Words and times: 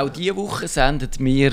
Auch 0.00 0.08
diese 0.08 0.34
Woche 0.34 0.66
sendet 0.66 1.22
wir 1.22 1.52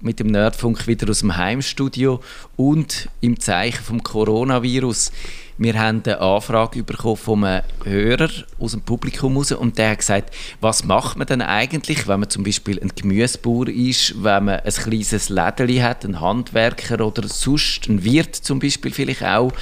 mit 0.00 0.18
dem 0.18 0.26
Nerdfunk 0.26 0.88
wieder 0.88 1.08
aus 1.08 1.20
dem 1.20 1.36
Heimstudio 1.36 2.20
und 2.56 3.08
im 3.20 3.38
Zeichen 3.38 3.84
vom 3.84 4.02
Coronavirus. 4.02 5.12
Wir 5.58 5.78
haben 5.78 6.02
eine 6.04 6.20
Anfrage 6.20 6.82
bekommen 6.82 7.16
von 7.16 7.44
einem 7.44 7.62
Hörer 7.84 8.30
aus 8.58 8.72
dem 8.72 8.80
Publikum 8.80 9.36
raus 9.36 9.52
und 9.52 9.78
der 9.78 9.90
hat 9.90 9.98
gesagt, 9.98 10.34
was 10.60 10.82
macht 10.82 11.16
man 11.16 11.28
denn 11.28 11.40
eigentlich, 11.40 12.08
wenn 12.08 12.18
man 12.18 12.30
zum 12.30 12.42
Beispiel 12.42 12.82
ein 12.82 12.90
Gemüsebauer 12.96 13.68
ist, 13.68 14.24
wenn 14.24 14.46
man 14.46 14.58
ein 14.58 14.72
kleines 14.72 15.28
Lädeli 15.28 15.76
hat, 15.76 16.04
ein 16.04 16.20
Handwerker 16.20 17.06
oder 17.06 17.28
sonst 17.28 17.88
ein 17.88 18.02
Wirt 18.02 18.34
zum 18.34 18.58
Beispiel 18.58 18.90
vielleicht 18.90 19.22
auch, 19.22 19.52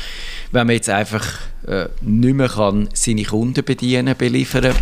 wenn 0.52 0.66
man 0.66 0.76
jetzt 0.76 0.88
einfach 0.88 1.38
äh, 1.66 1.88
nicht 2.00 2.34
mehr 2.34 2.48
kann 2.48 2.88
seine 2.94 3.24
Kunden 3.24 3.62
bedienen, 3.62 4.16
beliefern 4.16 4.74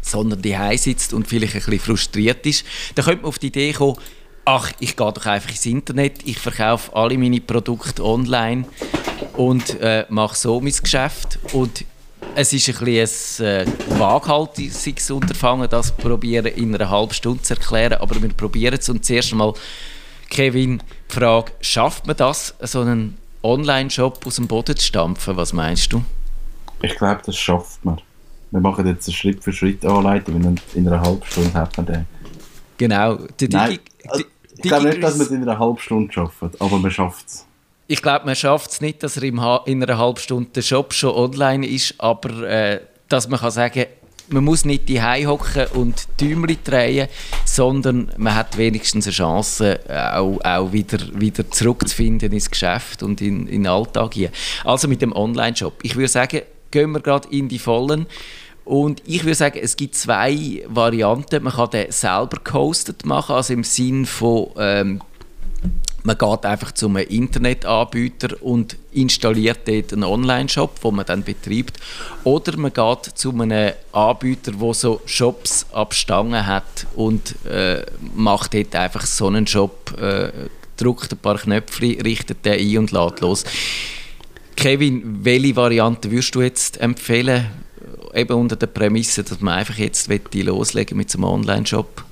sondern 0.00 0.42
die 0.42 0.56
sitzt 0.76 1.12
und 1.12 1.28
vielleicht 1.28 1.54
ein 1.54 1.60
bisschen 1.60 1.80
frustriert 1.80 2.46
ist, 2.46 2.64
dann 2.94 3.04
könnte 3.04 3.22
man 3.22 3.28
auf 3.28 3.38
die 3.38 3.48
Idee 3.48 3.72
kommen, 3.72 3.96
ach, 4.44 4.72
ich 4.80 4.96
gehe 4.96 5.12
doch 5.12 5.26
einfach 5.26 5.50
ins 5.50 5.66
Internet, 5.66 6.26
ich 6.26 6.38
verkaufe 6.38 6.94
alle 6.94 7.16
meine 7.18 7.40
Produkte 7.40 8.04
online 8.04 8.64
und 9.34 9.78
äh, 9.80 10.06
mache 10.08 10.36
so 10.36 10.60
mein 10.60 10.72
Geschäft. 10.72 11.38
Und 11.52 11.84
es 12.34 12.52
ist 12.52 12.68
ein 12.68 12.84
bisschen 12.84 13.46
ein 13.46 13.66
äh, 13.66 13.98
waghalsiges 13.98 15.10
Unterfangen, 15.10 15.68
das 15.68 15.92
probieren 15.92 16.46
in 16.46 16.74
einer 16.74 16.90
halben 16.90 17.12
Stunde 17.14 17.42
zu 17.42 17.54
erklären, 17.54 17.94
aber 17.94 18.20
wir 18.20 18.28
probieren 18.30 18.76
es. 18.78 18.88
Und 18.88 19.04
zuerst 19.04 19.32
einmal, 19.32 19.54
Kevin, 20.28 20.82
die 21.10 21.14
Frage, 21.14 21.52
schafft 21.60 22.06
man 22.06 22.16
das, 22.16 22.54
so 22.60 22.80
einen 22.80 23.18
Online-Shop 23.42 24.26
aus 24.26 24.36
dem 24.36 24.46
Boden 24.46 24.76
zu 24.76 24.84
stampfen? 24.84 25.36
Was 25.36 25.52
meinst 25.52 25.92
du? 25.92 26.04
Ich 26.82 26.96
glaube, 26.96 27.20
das 27.24 27.36
schafft 27.36 27.84
man. 27.84 28.00
Wir 28.50 28.60
machen 28.60 28.86
jetzt 28.86 29.08
eine 29.08 29.14
Schritt 29.14 29.42
für 29.42 29.52
Schritt 29.52 29.84
Anleitung 29.84 30.44
und 30.44 30.60
in 30.74 30.88
einer 30.88 31.00
halben 31.00 31.24
Stunde 31.24 31.52
hat 31.54 31.76
man 31.76 31.86
den. 31.86 32.06
Genau. 32.78 33.16
Der 33.38 33.48
Nein, 33.48 33.78
also, 34.08 34.24
ich 34.56 34.62
glaube 34.62 34.88
nicht, 34.88 35.02
dass 35.02 35.16
man 35.16 35.26
es 35.26 35.32
in 35.32 35.42
einer 35.42 35.58
halben 35.58 35.78
Stunde 35.78 36.12
schafft, 36.12 36.60
aber 36.60 36.78
man 36.78 36.90
schafft 36.90 37.26
es. 37.26 37.46
Ich 37.86 38.02
glaube, 38.02 38.26
man 38.26 38.36
schafft 38.36 38.70
es 38.70 38.80
nicht, 38.80 39.02
dass 39.02 39.16
er 39.16 39.24
in 39.24 39.38
einer 39.38 39.98
halben 39.98 40.18
Stunde 40.18 40.50
der 40.54 40.62
Shop 40.62 40.92
schon 40.92 41.14
online 41.14 41.66
ist, 41.66 41.94
aber 41.98 42.42
äh, 42.42 42.80
dass 43.08 43.28
man 43.28 43.40
kann 43.40 43.50
sagen 43.50 43.86
man 44.32 44.44
muss 44.44 44.64
nicht 44.64 44.88
die 44.88 45.02
hocken 45.02 45.66
und 45.74 46.06
Däumchen 46.20 46.58
drehen, 46.64 47.08
sondern 47.44 48.12
man 48.16 48.34
hat 48.34 48.56
wenigstens 48.56 49.06
eine 49.06 49.12
Chance, 49.12 49.80
auch, 49.88 50.38
auch 50.42 50.72
wieder, 50.72 50.98
wieder 51.18 51.50
zurückzufinden 51.50 52.32
ins 52.32 52.50
Geschäft 52.50 53.02
und 53.02 53.20
in, 53.20 53.46
in 53.46 53.64
den 53.64 53.66
Alltag 53.66 54.14
hier. 54.14 54.30
Also 54.64 54.88
mit 54.88 55.02
dem 55.02 55.12
Online-Shop. 55.12 55.74
Ich 55.82 55.96
würde 55.96 56.08
sagen, 56.08 56.42
gehen 56.70 56.92
wir 56.92 57.00
gerade 57.00 57.28
in 57.28 57.48
die 57.48 57.58
Vollen. 57.58 58.06
Und 58.64 59.02
ich 59.06 59.24
würde 59.24 59.34
sagen, 59.34 59.58
es 59.60 59.76
gibt 59.76 59.96
zwei 59.96 60.62
Varianten. 60.68 61.42
Man 61.42 61.52
kann 61.52 61.70
den 61.70 61.90
selber 61.90 62.38
gehostet 62.44 63.04
machen, 63.04 63.34
also 63.34 63.52
im 63.52 63.64
Sinn 63.64 64.06
von, 64.06 64.50
ähm, 64.58 65.00
man 66.02 66.16
geht 66.16 66.46
einfach 66.46 66.72
zum 66.72 66.96
Internetanbieter 66.96 68.42
und 68.42 68.76
installiert 68.92 69.66
dort 69.66 69.92
einen 69.92 70.04
Online-Shop, 70.04 70.80
den 70.80 70.94
man 70.94 71.04
dann 71.04 71.24
betreibt. 71.24 71.78
Oder 72.24 72.56
man 72.56 72.72
geht 72.72 73.04
zu 73.18 73.32
einem 73.32 73.72
Anbieter, 73.92 74.52
der 74.52 74.74
so 74.74 75.00
Shops 75.04 75.66
ab 75.72 75.92
Stangen 75.92 76.46
hat 76.46 76.86
und 76.94 77.34
äh, 77.46 77.84
macht 78.14 78.54
dort 78.54 78.74
einfach 78.76 79.04
so 79.04 79.26
einen 79.26 79.46
Shop, 79.46 80.00
äh, 80.00 80.30
drückt 80.76 81.12
ein 81.12 81.18
paar 81.18 81.38
Knöpfe, 81.38 81.98
richtet 82.04 82.44
den 82.44 82.58
ein 82.60 82.78
und 82.78 82.92
lädt 82.92 83.20
los. 83.20 83.44
Kevin, 84.60 85.24
welche 85.24 85.56
Variante 85.56 86.10
würdest 86.10 86.34
du 86.34 86.42
jetzt 86.42 86.80
empfehlen? 86.80 87.46
eben 88.14 88.34
unter 88.34 88.56
der 88.56 88.66
Prämisse, 88.66 89.22
dass 89.22 89.40
man 89.40 89.54
einfach 89.54 89.76
jetzt 89.76 90.10
loslegen 90.32 90.96
mit 90.96 91.14
einem 91.14 91.24
Online-Shop? 91.24 92.04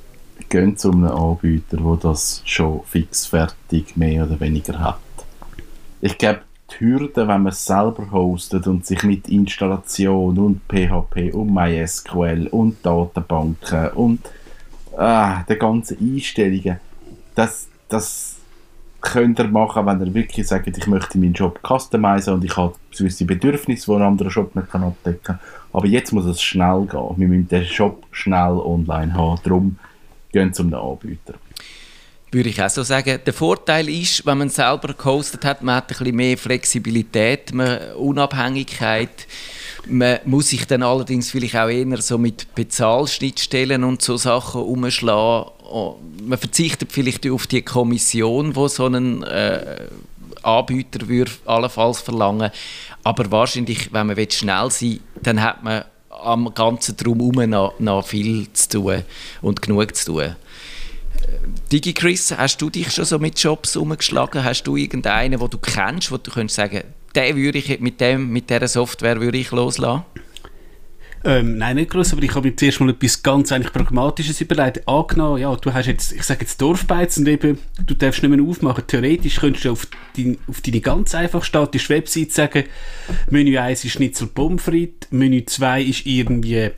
Gehen 0.48 0.76
zu 0.76 0.92
einem 0.92 1.08
Anbieter, 1.08 1.76
der 1.76 1.98
das 2.00 2.42
schon 2.46 2.82
fix 2.84 3.26
fertig 3.26 3.96
mehr 3.96 4.24
oder 4.24 4.40
weniger 4.40 4.78
hat. 4.78 4.98
Ich 6.00 6.16
glaube, 6.16 6.40
die 6.70 6.80
Hürde, 6.80 7.28
wenn 7.28 7.42
man 7.42 7.48
es 7.48 7.64
selber 7.64 8.10
hostet 8.12 8.66
und 8.66 8.86
sich 8.86 9.02
mit 9.02 9.28
Installation 9.28 10.38
und 10.38 10.60
PHP 10.68 11.34
und 11.34 11.52
MySQL 11.52 12.48
und 12.50 12.78
Datenbanken 12.82 13.88
und 13.90 14.20
ah, 14.96 15.42
der 15.42 15.56
ganzen 15.56 15.98
Einstellungen, 16.00 16.78
das, 17.34 17.68
das 17.88 18.37
könnt 19.00 19.38
ihr 19.38 19.48
machen, 19.48 19.86
wenn 19.86 20.00
ihr 20.00 20.14
wirklich 20.14 20.46
sagt, 20.46 20.66
ich 20.76 20.86
möchte 20.86 21.18
meinen 21.18 21.32
Job 21.32 21.60
customizen 21.66 22.34
und 22.34 22.44
ich 22.44 22.56
habe 22.56 22.74
gewisse 22.96 23.24
Bedürfnisse, 23.24 23.86
die 23.86 23.96
ein 23.96 24.02
anderer 24.02 24.30
Shop 24.30 24.54
nicht 24.56 24.74
abdecken 24.74 25.22
kann. 25.22 25.40
Aber 25.72 25.86
jetzt 25.86 26.12
muss 26.12 26.24
es 26.24 26.42
schnell 26.42 26.86
gehen. 26.90 27.14
Wir 27.16 27.28
müssen 27.28 27.48
den 27.48 27.64
Shop 27.64 28.04
schnell 28.10 28.58
online 28.58 29.14
haben. 29.14 29.40
Darum 29.44 29.78
gehen 30.32 30.52
zum 30.52 30.72
Anbieter. 30.74 31.34
Würde 32.30 32.50
ich 32.50 32.62
auch 32.62 32.68
so 32.68 32.82
sagen. 32.82 33.20
Der 33.24 33.32
Vorteil 33.32 33.88
ist, 33.88 34.26
wenn 34.26 34.38
man 34.38 34.50
selber 34.50 34.92
gehostet 34.92 35.46
hat, 35.46 35.62
man 35.62 35.76
hat 35.76 35.84
ein 35.84 35.98
bisschen 35.98 36.16
mehr 36.16 36.36
Flexibilität, 36.36 37.54
man, 37.54 37.92
Unabhängigkeit. 37.92 39.26
Man 39.86 40.18
muss 40.26 40.48
sich 40.48 40.66
dann 40.66 40.82
allerdings 40.82 41.30
vielleicht 41.30 41.56
auch 41.56 41.68
eher 41.68 41.96
so 42.02 42.18
mit 42.18 42.54
Bezahlschnittstellen 42.54 43.82
und 43.82 44.02
so 44.02 44.18
Sachen 44.18 44.60
umschlagen. 44.60 45.52
Oh, 45.70 45.96
man 46.22 46.38
verzichtet 46.38 46.92
vielleicht 46.92 47.28
auf 47.28 47.46
die 47.46 47.62
Kommission, 47.62 48.56
wo 48.56 48.68
so 48.68 48.86
ein 48.86 49.22
äh, 49.22 49.86
Anbieter 50.42 51.08
würde 51.08 51.30
allenfalls 51.44 52.00
verlangen. 52.00 52.50
Aber 53.04 53.30
wahrscheinlich, 53.30 53.92
wenn 53.92 54.06
man 54.06 54.16
schnell 54.30 54.70
sein 54.70 54.90
will, 54.90 55.00
dann 55.22 55.42
hat 55.42 55.62
man 55.62 55.84
am 56.08 56.52
ganzen 56.54 56.96
Drumherum 56.96 57.50
noch, 57.50 57.78
noch 57.78 58.06
viel 58.06 58.52
zu 58.52 58.68
tun 58.68 59.02
und 59.42 59.62
genug 59.62 59.94
zu 59.94 60.06
tun. 60.06 60.22
Äh, 60.22 60.34
DigiChris, 61.70 62.36
hast 62.36 62.60
du 62.62 62.70
dich 62.70 62.90
schon 62.90 63.04
so 63.04 63.18
mit 63.18 63.38
Jobs 63.38 63.76
umgeschlagen? 63.76 64.42
Hast 64.44 64.64
du 64.64 64.76
irgendeinen, 64.76 65.38
den 65.38 65.50
du 65.50 65.58
kennst, 65.58 66.10
wo 66.10 66.16
du 66.16 66.30
könntest 66.30 66.56
sagen, 66.56 66.82
den 67.14 67.36
würde 67.36 67.58
ich 67.58 67.80
mit, 67.80 68.00
dem, 68.00 68.30
mit 68.30 68.50
dieser 68.50 68.68
Software 68.68 69.20
würde 69.20 69.38
ich 69.38 69.50
loslassen? 69.50 70.04
Ähm, 71.24 71.58
nein, 71.58 71.76
nicht 71.76 71.90
groß, 71.90 72.12
aber 72.12 72.22
ich 72.22 72.34
habe 72.34 72.48
mir 72.48 72.56
zuerst 72.56 72.80
mal 72.80 72.90
etwas 72.90 73.22
ganz 73.22 73.50
eigentlich 73.52 73.72
Pragmatisches 73.72 74.40
überlegt. 74.40 74.86
Angenommen, 74.86 75.40
ja, 75.40 75.54
du 75.56 75.72
hast 75.72 75.86
jetzt, 75.86 76.12
ich 76.12 76.22
sage 76.22 76.42
jetzt 76.42 76.60
Dorfbeiz 76.60 77.16
und 77.18 77.26
eben, 77.26 77.58
du 77.84 77.94
darfst 77.94 78.22
nicht 78.22 78.30
mehr 78.30 78.44
aufmachen. 78.44 78.84
Theoretisch 78.86 79.36
könntest 79.36 79.64
du 79.64 79.72
auf, 79.72 79.88
dein, 80.16 80.38
auf 80.46 80.60
deine 80.60 80.80
ganz 80.80 81.14
einfach 81.14 81.42
statische 81.42 81.88
Website 81.90 82.32
sagen, 82.32 82.64
Menü 83.30 83.58
1 83.58 83.84
ist 83.84 83.92
Schnitzel 83.92 84.28
Pommes 84.28 84.62
frites, 84.62 85.10
Menü 85.10 85.44
2 85.44 85.82
ist 85.82 86.06
irgendwie 86.06 86.70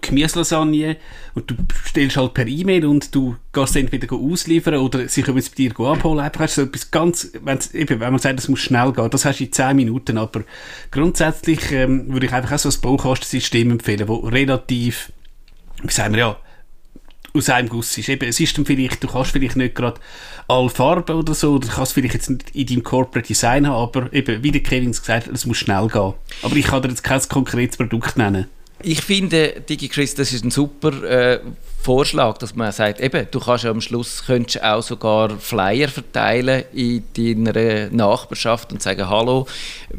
Gemüselasagne 0.00 0.96
und 1.34 1.50
du 1.50 1.56
bestellst 1.56 2.16
halt 2.16 2.34
per 2.34 2.46
E-Mail 2.46 2.86
und 2.86 3.12
du 3.14 3.36
gehst 3.52 3.74
entweder 3.74 4.14
ausliefern 4.14 4.76
oder 4.76 5.08
sie 5.08 5.22
können 5.22 5.38
es 5.38 5.50
bei 5.50 5.56
dir 5.56 5.80
abholen. 5.80 6.20
Einfach 6.20 6.40
hast 6.40 6.58
du 6.58 6.62
etwas 6.62 6.90
ganz, 6.90 7.32
eben, 7.34 8.00
wenn 8.00 8.12
man 8.12 8.18
sagt, 8.18 8.38
es 8.38 8.48
muss 8.48 8.60
schnell 8.60 8.92
gehen, 8.92 9.10
das 9.10 9.24
hast 9.24 9.40
du 9.40 9.44
in 9.44 9.52
10 9.52 9.76
Minuten, 9.76 10.16
aber 10.16 10.44
grundsätzlich 10.92 11.72
ähm, 11.72 12.12
würde 12.12 12.26
ich 12.26 12.32
einfach 12.32 12.52
auch 12.52 12.58
so 12.58 12.68
ein 12.68 12.80
Baukastensystem 12.80 13.70
empfehlen, 13.72 14.06
wo 14.06 14.16
relativ, 14.16 15.12
wie 15.82 15.92
sagen 15.92 16.14
wir 16.14 16.20
ja, 16.20 16.36
aus 17.34 17.48
einem 17.48 17.68
Guss 17.68 17.96
ist. 17.96 18.08
Eben, 18.08 18.28
es 18.28 18.40
ist 18.40 18.56
dann 18.56 18.66
vielleicht, 18.66 19.02
du 19.02 19.08
kannst 19.08 19.32
vielleicht 19.32 19.56
nicht 19.56 19.74
gerade 19.74 20.00
alle 20.48 20.68
Farben 20.68 21.16
oder 21.16 21.34
so, 21.34 21.58
du 21.58 21.68
kannst 21.68 21.92
vielleicht 21.92 22.14
jetzt 22.14 22.30
nicht 22.30 22.50
in 22.54 22.66
deinem 22.66 22.82
Corporate 22.82 23.26
Design 23.26 23.66
haben, 23.66 23.82
aber 23.82 24.12
eben, 24.12 24.42
wie 24.42 24.50
der 24.50 24.62
Kevin 24.62 24.92
gesagt 24.92 25.26
hat, 25.26 25.34
es 25.34 25.46
muss 25.46 25.58
schnell 25.58 25.88
gehen. 25.88 26.14
Aber 26.42 26.56
ich 26.56 26.66
kann 26.66 26.82
dir 26.82 26.88
jetzt 26.88 27.02
kein 27.02 27.20
konkretes 27.28 27.76
Produkt 27.76 28.16
nennen. 28.16 28.46
Ich 28.82 29.02
finde, 29.02 29.62
DigiChris, 29.68 30.14
das 30.14 30.32
ist 30.32 30.44
ein 30.44 30.50
super 30.50 31.02
äh, 31.02 31.40
Vorschlag, 31.82 32.36
dass 32.38 32.54
man 32.54 32.72
sagt, 32.72 33.00
eben, 33.00 33.26
du 33.30 33.40
kannst 33.40 33.64
am 33.64 33.80
Schluss 33.80 34.24
könntest 34.26 34.62
auch 34.62 34.82
sogar 34.82 35.30
Flyer 35.38 35.88
verteilen 35.88 36.64
in 36.74 37.04
deiner 37.16 37.88
Nachbarschaft 37.90 38.70
und 38.72 38.82
sagen, 38.82 39.08
hallo, 39.08 39.46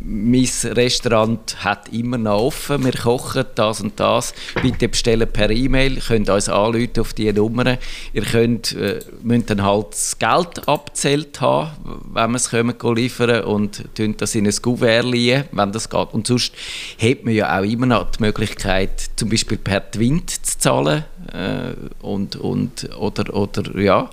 mein 0.04 0.48
Restaurant 0.64 1.64
hat 1.64 1.90
immer 1.92 2.20
noch 2.20 2.40
offen, 2.40 2.86
wir 2.86 2.94
kochen 2.94 3.46
das 3.56 3.82
und 3.82 4.00
das, 4.00 4.36
bitte 4.62 4.90
bestellen 4.90 5.28
per 5.28 5.50
E-Mail, 5.50 6.00
könnt 6.00 6.30
uns 6.30 6.50
anrufen 6.50 7.00
auf 7.00 7.14
diese 7.14 7.34
Nummer. 7.34 7.78
Ihr 8.14 8.24
könnt, 8.24 8.74
äh, 8.74 9.00
müsst 9.24 9.50
dann 9.50 9.64
halt 9.64 9.88
das 9.92 10.20
Geld 10.20 10.68
abzählt 10.68 11.42
haben, 11.42 11.72
wenn 12.14 12.32
wir 12.32 12.38
es 12.38 12.52
kommen 12.52 12.76
liefern 12.96 13.44
und 13.44 13.84
das 14.18 14.36
in 14.36 14.46
ein 14.46 14.56
Kuvert 14.62 15.06
liegen, 15.06 15.46
wenn 15.52 15.72
das 15.72 15.90
geht. 15.90 16.14
Und 16.14 16.28
sonst 16.28 16.54
hat 17.02 17.24
man 17.24 17.34
ja 17.34 17.60
auch 17.60 17.64
immer 17.64 17.88
noch 17.88 18.12
die 18.12 18.22
Möglichkeit, 18.24 19.10
zum 19.16 19.30
Beispiel 19.30 19.58
per 19.58 19.90
Twint 19.90 20.30
zu 20.30 20.60
zahlen, 20.60 21.06
äh, 21.34 21.71
und, 22.02 22.36
und, 22.36 22.90
oder, 22.98 23.34
oder 23.34 23.80
ja, 23.80 24.10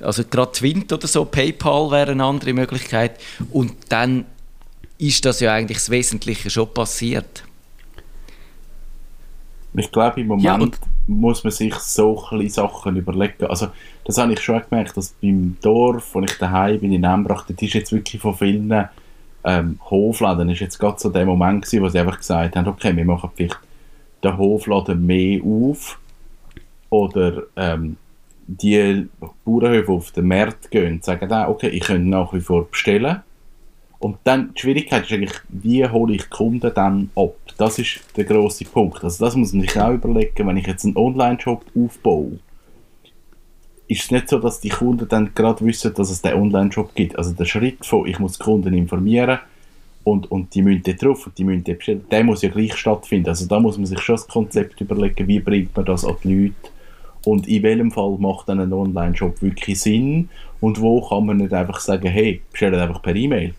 also 0.00 0.22
gerade 0.28 0.52
Twint 0.52 0.92
oder 0.92 1.06
so, 1.06 1.24
PayPal 1.24 1.90
wäre 1.90 2.12
eine 2.12 2.24
andere 2.24 2.52
Möglichkeit. 2.52 3.18
Und 3.50 3.72
dann 3.88 4.26
ist 4.98 5.24
das 5.24 5.40
ja 5.40 5.52
eigentlich 5.52 5.78
das 5.78 5.90
Wesentliche 5.90 6.50
schon 6.50 6.72
passiert. 6.72 7.44
Ich 9.76 9.90
glaube, 9.90 10.20
im 10.20 10.28
Moment 10.28 10.76
ja, 10.76 10.88
muss 11.08 11.42
man 11.42 11.50
sich 11.50 11.74
so 11.74 12.24
ein 12.30 12.48
Sachen 12.48 12.96
überlegen. 12.96 13.46
Also, 13.46 13.68
das 14.04 14.18
habe 14.18 14.32
ich 14.32 14.40
schon 14.40 14.62
gemerkt, 14.68 14.96
dass 14.96 15.14
beim 15.20 15.56
Dorf, 15.60 16.14
wo 16.14 16.20
ich 16.20 16.38
daheim 16.38 16.80
bin, 16.80 16.92
in 16.92 17.02
Embrach, 17.02 17.44
das 17.46 17.60
ist 17.60 17.74
jetzt 17.74 17.92
wirklich 17.92 18.22
von 18.22 18.36
vielen 18.36 18.72
ähm, 19.42 19.78
Hofläden, 19.90 20.48
ist 20.48 20.60
jetzt 20.60 20.78
gerade 20.78 21.00
so 21.00 21.10
der 21.10 21.26
Moment 21.26 21.64
gewesen, 21.64 21.82
wo 21.82 21.88
sie 21.88 21.98
einfach 21.98 22.18
gesagt 22.18 22.54
haben, 22.54 22.68
okay, 22.68 22.94
wir 22.96 23.04
machen 23.04 23.30
vielleicht 23.34 23.58
den 24.22 24.38
Hofladen 24.38 25.04
mehr 25.04 25.42
auf 25.42 25.98
oder 26.90 27.42
ähm, 27.56 27.96
die 28.46 29.08
Bauernhöfe 29.44 29.92
auf 29.92 30.10
den 30.10 30.28
Markt 30.28 30.70
gehen, 30.70 31.00
sagen 31.02 31.28
dann, 31.28 31.48
okay, 31.48 31.68
ich 31.68 31.84
könnte 31.84 32.08
nach 32.08 32.32
wie 32.32 32.40
vor 32.40 32.68
bestellen. 32.68 33.22
Und 33.98 34.18
dann, 34.24 34.52
die 34.54 34.60
Schwierigkeit 34.60 35.04
ist 35.04 35.12
eigentlich, 35.12 35.32
wie 35.48 35.86
hole 35.88 36.14
ich 36.14 36.28
Kunden 36.28 36.70
dann 36.74 37.10
ab? 37.16 37.36
Das 37.56 37.78
ist 37.78 38.00
der 38.16 38.24
grosse 38.24 38.64
Punkt. 38.64 39.02
Also 39.02 39.24
das 39.24 39.34
muss 39.34 39.52
man 39.52 39.62
sich 39.62 39.80
auch 39.80 39.92
überlegen, 39.92 40.46
wenn 40.46 40.58
ich 40.58 40.66
jetzt 40.66 40.84
einen 40.84 40.96
Online-Shop 40.96 41.64
aufbaue. 41.74 42.38
Ist 43.86 44.04
es 44.04 44.10
nicht 44.10 44.28
so, 44.28 44.38
dass 44.38 44.60
die 44.60 44.68
Kunden 44.68 45.08
dann 45.08 45.32
gerade 45.34 45.64
wissen, 45.64 45.94
dass 45.94 46.10
es 46.10 46.20
den 46.20 46.34
Online-Shop 46.34 46.94
gibt? 46.94 47.16
Also 47.16 47.32
der 47.32 47.46
Schritt 47.46 47.86
von, 47.86 48.06
ich 48.06 48.18
muss 48.18 48.36
die 48.38 48.44
Kunden 48.44 48.74
informieren 48.74 49.38
und, 50.04 50.30
und 50.30 50.54
die 50.54 50.60
müssen 50.60 50.82
dort 50.82 51.02
drauf 51.02 51.26
und 51.26 51.38
die 51.38 51.44
müssen 51.44 51.64
dort 51.64 51.78
bestellen, 51.78 52.04
der 52.10 52.24
muss 52.24 52.42
ja 52.42 52.50
gleich 52.50 52.74
stattfinden. 52.74 53.30
Also 53.30 53.46
da 53.46 53.58
muss 53.58 53.78
man 53.78 53.86
sich 53.86 54.00
schon 54.00 54.16
das 54.16 54.28
Konzept 54.28 54.80
überlegen, 54.82 55.26
wie 55.28 55.40
bringt 55.40 55.74
man 55.74 55.86
das 55.86 56.04
an 56.04 56.16
die 56.22 56.34
Leute 56.34 56.73
und 57.26 57.48
in 57.48 57.62
welchem 57.62 57.90
Fall 57.90 58.16
macht 58.18 58.48
dann 58.48 58.60
ein 58.60 58.72
Online-Shop 58.72 59.42
wirklich 59.42 59.80
Sinn? 59.80 60.28
Und 60.60 60.80
wo 60.80 61.06
kann 61.06 61.26
man 61.26 61.38
nicht 61.38 61.52
einfach 61.52 61.80
sagen, 61.80 62.08
hey, 62.08 62.40
bestell 62.50 62.74
einfach 62.74 63.02
per 63.02 63.14
E-Mail. 63.14 63.54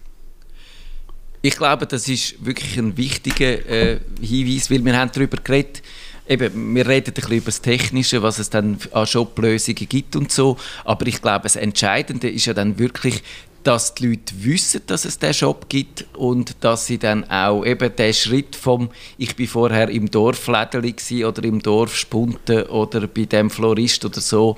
Ich 1.41 1.55
glaube, 1.55 1.85
das 1.85 2.07
ist 2.07 2.43
wirklich 2.43 2.77
ein 2.77 2.97
wichtiger 2.97 3.69
äh, 3.69 3.99
Hinweis, 4.19 4.71
weil 4.71 4.83
wir 4.83 4.97
haben 4.97 5.11
darüber 5.13 5.37
geredet, 5.37 5.83
eben, 6.27 6.75
wir 6.75 6.87
reden 6.87 7.11
ein 7.11 7.13
bisschen 7.13 7.31
über 7.33 7.45
das 7.45 7.61
Technische, 7.61 8.23
was 8.23 8.39
es 8.39 8.49
dann 8.49 8.79
an 8.91 9.05
Shop-Lösungen 9.05 9.87
gibt 9.87 10.15
und 10.15 10.31
so, 10.31 10.57
aber 10.83 11.05
ich 11.05 11.21
glaube, 11.21 11.43
das 11.43 11.55
Entscheidende 11.55 12.29
ist 12.29 12.47
ja 12.47 12.53
dann 12.53 12.79
wirklich 12.79 13.21
dass 13.65 13.95
die 13.95 14.09
Leute 14.09 14.43
wissen, 14.43 14.81
dass 14.85 15.05
es 15.05 15.17
diesen 15.17 15.33
Shop 15.33 15.67
gibt 15.69 16.05
und 16.15 16.55
dass 16.63 16.85
sie 16.85 16.99
dann 16.99 17.23
auch 17.31 17.65
eben 17.65 17.95
den 17.95 18.13
Schritt 18.13 18.55
vom 18.55 18.91
«Ich 19.17 19.35
bin 19.35 19.47
vorher 19.47 19.89
im 19.89 20.09
Dorf 20.11 20.47
Lädeli 20.47 21.25
oder 21.25 21.43
im 21.43 21.59
Dorf 21.59 21.95
Spunten 21.95 22.63
oder 22.67 23.07
bei 23.07 23.25
dem 23.25 23.49
Florist 23.49 24.05
oder 24.05 24.21
so», 24.21 24.55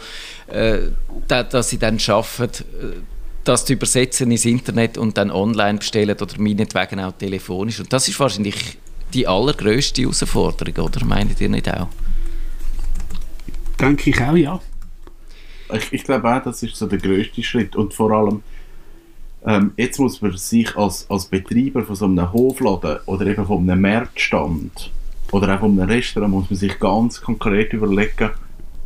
äh, 0.48 0.80
dass 1.30 1.70
sie 1.70 1.80
dann 1.80 2.00
schaffen, 2.00 2.50
äh, 2.50 2.98
das 3.46 3.64
zu 3.64 3.74
übersetzen 3.74 4.30
ins 4.30 4.44
Internet 4.44 4.98
und 4.98 5.18
dann 5.18 5.32
online 5.32 5.80
bestellen 5.80 6.18
oder 6.20 6.38
meinetwegen 6.38 7.00
auch 7.00 7.14
telefonisch. 7.14 7.80
Und 7.80 7.94
das 7.94 8.10
ist 8.10 8.20
wahrscheinlich 8.20 8.78
die 9.14 9.26
allergrößte 9.26 10.02
Herausforderung, 10.02 10.86
oder 10.86 11.06
meint 11.06 11.40
ihr 11.40 11.48
nicht 11.48 11.74
auch? 11.74 11.88
Denke 13.80 14.10
ich 14.10 14.22
auch, 14.22 14.36
ja. 14.36 14.60
Ich, 15.72 15.94
ich 15.94 16.04
glaube 16.04 16.30
auch, 16.30 16.44
das 16.44 16.62
ist 16.62 16.76
so 16.76 16.88
der 16.88 17.00
größte 17.00 17.42
Schritt 17.42 17.78
und 17.78 17.94
vor 17.94 18.12
allem 18.12 18.44
ähm, 19.48 19.72
jetzt 19.78 19.98
muss 19.98 20.22
man 20.22 20.36
sich 20.36 20.76
als, 20.76 21.10
als 21.10 21.26
Betreiber 21.26 21.84
von 21.84 21.96
so 21.96 22.06
einem 22.06 22.34
Hofladen 22.34 22.98
oder 23.06 23.26
eben 23.26 23.46
von 23.46 23.70
einem 23.70 23.82
Marktstand 23.82 24.92
oder 25.32 25.56
auch 25.56 25.62
von 25.62 25.80
einem 25.80 25.90
Restaurant 25.90 26.34
muss 26.34 26.50
man 26.50 26.60
sich 26.60 26.78
ganz 26.80 27.22
konkret 27.22 27.72
überlegen, 27.72 28.32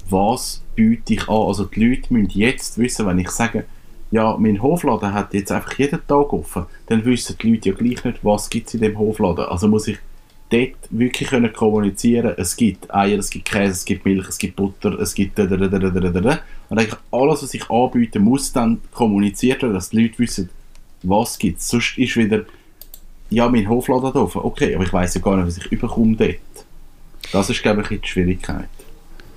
was 0.09 0.61
biete 0.75 1.15
ich 1.15 1.27
an. 1.27 1.35
Also 1.35 1.65
die 1.65 1.83
Leute 1.83 2.13
müssen 2.13 2.37
jetzt 2.37 2.77
wissen, 2.77 3.07
wenn 3.07 3.19
ich 3.19 3.29
sage, 3.29 3.65
ja, 4.11 4.37
mein 4.37 4.61
Hofladen 4.61 5.13
hat 5.13 5.33
jetzt 5.33 5.51
einfach 5.51 5.73
jeden 5.79 6.05
Tag 6.05 6.31
offen, 6.31 6.65
dann 6.87 7.05
wissen 7.05 7.37
die 7.41 7.51
Leute 7.51 7.69
ja 7.69 7.75
gleich 7.75 8.03
nicht, 8.03 8.23
was 8.23 8.49
gibt 8.49 8.67
es 8.67 8.75
in 8.75 8.81
dem 8.81 8.99
Hofladen. 8.99 9.45
Also 9.45 9.67
muss 9.67 9.87
ich 9.87 9.97
dort 10.51 10.75
wirklich 10.89 11.29
können 11.29 11.51
kommunizieren 11.53 12.33
es 12.37 12.55
gibt 12.55 12.93
Eier, 12.93 13.17
es 13.19 13.29
gibt 13.29 13.45
Käse, 13.45 13.71
es 13.71 13.85
gibt 13.85 14.05
Milch, 14.05 14.27
es 14.27 14.37
gibt 14.37 14.55
Butter, 14.55 14.99
es 14.99 15.13
gibt 15.13 15.39
und 15.39 15.51
eigentlich 16.79 16.99
alles, 17.11 17.43
was 17.43 17.53
ich 17.53 17.69
anbiete, 17.69 18.19
muss 18.19 18.51
dann 18.51 18.81
kommuniziert 18.91 19.61
werden, 19.61 19.73
dass 19.73 19.89
die 19.89 20.03
Leute 20.03 20.19
wissen, 20.19 20.49
was 21.03 21.37
gibt 21.37 21.59
es. 21.59 21.67
Sonst 21.67 21.97
ist 21.97 22.15
wieder, 22.15 22.45
ja, 23.29 23.49
mein 23.49 23.67
Hofladen 23.67 24.11
offen, 24.13 24.41
okay, 24.41 24.75
aber 24.75 24.83
ich 24.83 24.93
weiß 24.93 25.15
ja 25.15 25.21
gar 25.21 25.37
nicht, 25.37 25.47
was 25.47 25.57
ich 25.57 25.71
überkomme 25.71 26.15
dort. 26.15 26.65
Das 27.31 27.49
ist, 27.49 27.61
glaube 27.61 27.81
ich, 27.81 28.01
die 28.01 28.07
Schwierigkeit. 28.07 28.69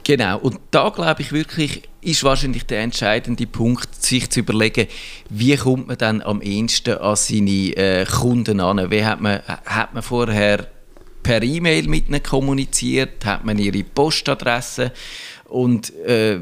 Genau, 0.05 0.38
und 0.38 0.60
da 0.70 0.90
glaube 0.90 1.22
ich 1.22 1.32
wirklich, 1.32 1.88
ist 2.02 2.22
wahrscheinlich 2.25 2.67
der 2.67 2.82
entscheidende 2.82 3.46
Punkt, 3.46 3.94
sich 4.02 4.28
zu 4.28 4.40
überlegen, 4.40 4.87
wie 5.31 5.56
kommt 5.56 5.88
man 5.88 5.96
dann 5.96 6.20
am 6.20 6.43
ehesten 6.43 6.99
an 6.99 7.17
seine 7.17 7.75
äh, 7.76 8.05
Kunden 8.05 8.60
an? 8.60 8.90
Wie 8.90 9.05
hat 9.05 9.20
man, 9.20 9.40
hat 9.46 9.94
man 9.94 10.02
vorher 10.02 10.69
per 11.24 11.42
E-Mail 11.42 11.88
mit 11.88 12.08
ihnen 12.08 12.22
kommuniziert, 12.22 13.24
hat 13.24 13.44
man 13.44 13.58
ihre 13.58 13.82
Postadresse 13.82 14.92
und 15.48 15.92
äh, 16.04 16.38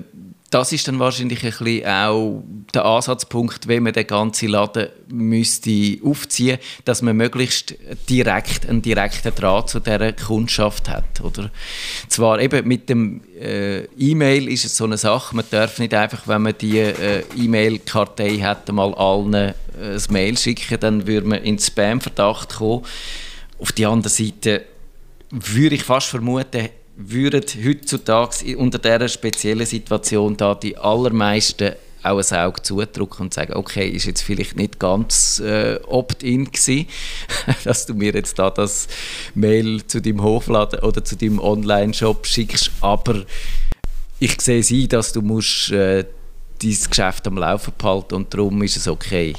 das 0.52 0.70
ist 0.70 0.86
dann 0.86 0.98
wahrscheinlich 0.98 1.42
ein 1.44 1.50
bisschen 1.50 1.86
auch 1.86 2.44
der 2.74 2.84
Ansatzpunkt, 2.84 3.68
wenn 3.68 3.84
man 3.84 3.94
den 3.94 4.06
ganzen 4.06 4.50
Laden 4.50 4.88
müsste 5.08 5.96
aufziehen, 6.04 6.58
dass 6.84 7.00
man 7.00 7.16
möglichst 7.16 7.74
direkt 8.10 8.68
einen 8.68 8.82
direkten 8.82 9.34
Draht 9.34 9.70
zu 9.70 9.80
dieser 9.80 10.12
Kundschaft 10.12 10.90
hat, 10.90 11.22
oder? 11.22 11.50
Zwar 12.08 12.38
eben 12.38 12.68
mit 12.68 12.90
dem 12.90 13.22
äh, 13.40 13.84
E-Mail 13.96 14.46
ist 14.48 14.66
es 14.66 14.76
so 14.76 14.84
eine 14.84 14.98
Sache, 14.98 15.34
man 15.34 15.46
darf 15.50 15.78
nicht 15.78 15.94
einfach, 15.94 16.28
wenn 16.28 16.42
man 16.42 16.54
die 16.60 16.80
äh, 16.80 17.24
E-Mail-Kartei 17.34 18.38
hat, 18.40 18.70
mal 18.70 18.92
allen 18.94 19.32
äh, 19.32 19.54
ein 19.80 20.02
Mail 20.10 20.36
schicken, 20.36 20.78
dann 20.80 21.06
würde 21.06 21.26
man 21.26 21.42
in 21.42 21.58
Spam-Verdacht 21.58 22.56
kommen. 22.56 22.84
Auf 23.58 23.72
die 23.72 23.86
andere 23.86 24.10
Seite 24.10 24.66
würde 25.32 25.74
ich 25.74 25.82
fast 25.82 26.08
vermuten, 26.08 26.68
würden 26.96 27.42
heutzutage 27.64 28.56
unter 28.56 28.78
dieser 28.78 29.08
speziellen 29.08 29.66
Situation 29.66 30.36
da 30.36 30.54
die 30.54 30.76
allermeisten 30.76 31.72
auch 32.02 32.18
ein 32.18 32.38
Auge 32.38 32.62
zudrücken 32.62 33.22
und 33.22 33.34
sagen, 33.34 33.54
okay, 33.54 33.88
ist 33.88 34.06
jetzt 34.06 34.22
vielleicht 34.22 34.56
nicht 34.56 34.78
ganz 34.78 35.38
äh, 35.38 35.78
opt-in 35.86 36.46
gewesen, 36.46 36.86
dass 37.64 37.86
du 37.86 37.94
mir 37.94 38.12
jetzt 38.12 38.38
da 38.38 38.50
das 38.50 38.88
Mail 39.34 39.86
zu 39.86 40.02
deinem 40.02 40.22
Hofladen 40.22 40.80
oder 40.80 41.04
zu 41.04 41.16
deinem 41.16 41.38
Online-Shop 41.38 42.26
schickst, 42.26 42.72
aber 42.80 43.24
ich 44.18 44.40
sehe 44.40 44.62
sie, 44.62 44.88
dass 44.88 45.12
du 45.12 45.22
musst 45.22 45.70
äh, 45.70 46.04
dein 46.60 46.78
Geschäft 46.90 47.26
am 47.26 47.38
Laufen 47.38 47.72
behalten 47.78 48.16
und 48.16 48.34
darum 48.34 48.62
ist 48.62 48.76
es 48.76 48.88
okay 48.88 49.34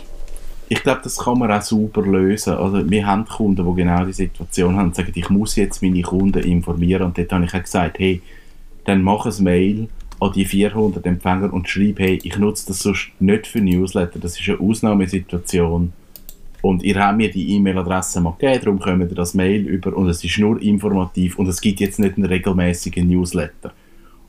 ich 0.73 0.81
glaube, 0.81 1.01
das 1.03 1.19
kann 1.19 1.37
man 1.37 1.51
auch 1.51 1.61
super 1.61 2.01
lösen. 2.01 2.55
Also, 2.55 2.89
wir 2.89 3.05
haben 3.05 3.25
Kunden, 3.25 3.63
die 3.63 3.81
genau 3.81 4.05
die 4.05 4.13
Situation 4.13 4.75
haben 4.75 4.87
und 4.87 4.95
sagen, 4.95 5.11
ich 5.13 5.29
muss 5.29 5.55
jetzt 5.55 5.83
meine 5.83 6.01
Kunden 6.01 6.41
informieren. 6.43 7.03
Und 7.03 7.17
dort 7.17 7.31
habe 7.31 7.45
ich 7.45 7.53
auch 7.53 7.61
gesagt, 7.61 7.99
hey, 7.99 8.23
dann 8.85 9.03
mach 9.03 9.27
ein 9.27 9.43
Mail 9.43 9.87
an 10.19 10.31
die 10.33 10.45
400 10.45 11.05
Empfänger 11.05 11.53
und 11.53 11.69
schreib, 11.69 11.99
hey, 11.99 12.19
ich 12.23 12.37
nutze 12.39 12.67
das 12.67 12.79
sonst 12.79 13.11
nicht 13.19 13.45
für 13.45 13.61
Newsletter, 13.61 14.17
das 14.17 14.39
ist 14.39 14.49
eine 14.49 14.59
Ausnahmesituation. 14.59 15.93
Und 16.63 16.81
ihr 16.81 16.95
habt 16.95 17.17
mir 17.17 17.29
die 17.29 17.55
E-Mail-Adresse 17.55 18.21
mal 18.21 18.33
gegeben, 18.39 18.59
darum 18.63 18.79
kommen 18.79 19.09
wir 19.09 19.15
das 19.15 19.35
Mail 19.35 19.67
über 19.67 19.95
und 19.95 20.09
es 20.09 20.23
ist 20.23 20.39
nur 20.39 20.59
informativ 20.59 21.37
und 21.37 21.47
es 21.47 21.61
gibt 21.61 21.81
jetzt 21.81 21.99
nicht 21.99 22.17
einen 22.17 22.25
regelmäßigen 22.25 23.07
Newsletter. 23.07 23.73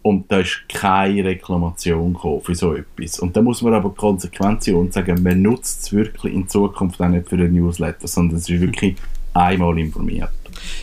Und 0.04 0.30
da 0.30 0.40
ist 0.40 0.64
keine 0.68 1.25
Reklamation 1.25 2.14
für 2.42 2.54
so 2.54 2.75
etwas. 2.75 3.20
Und 3.20 3.34
da 3.34 3.40
muss 3.40 3.62
man 3.62 3.73
aber 3.73 3.88
konsequent 3.88 4.62
sein 4.62 4.75
und 4.75 4.92
sagen, 4.92 5.23
man 5.23 5.40
nutzt 5.40 5.84
es 5.84 5.92
wirklich 5.94 6.34
in 6.34 6.46
Zukunft 6.46 7.00
auch 7.00 7.08
nicht 7.08 7.26
für 7.26 7.37
einen 7.37 7.54
Newsletter, 7.54 8.06
sondern 8.06 8.37
es 8.37 8.46
ist 8.46 8.61
wirklich 8.61 8.96
einmal 9.32 9.78
informiert. 9.78 10.28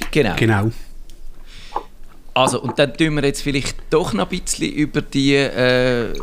Genau. 0.10 0.36
genau. 0.36 0.72
Also, 2.34 2.64
und 2.64 2.80
dann 2.80 2.96
tun 2.96 3.14
wir 3.14 3.24
jetzt 3.24 3.44
vielleicht 3.44 3.78
doch 3.92 4.12
noch 4.14 4.32
ein 4.32 4.40
bisschen 4.40 4.74
über 4.74 5.04
die... 5.04 5.36
Äh, 5.36 6.14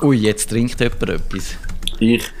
ui, 0.00 0.16
jetzt 0.16 0.48
trinkt 0.48 0.80
jemand 0.80 1.10
etwas. 1.10 1.58
Ich. 2.00 2.24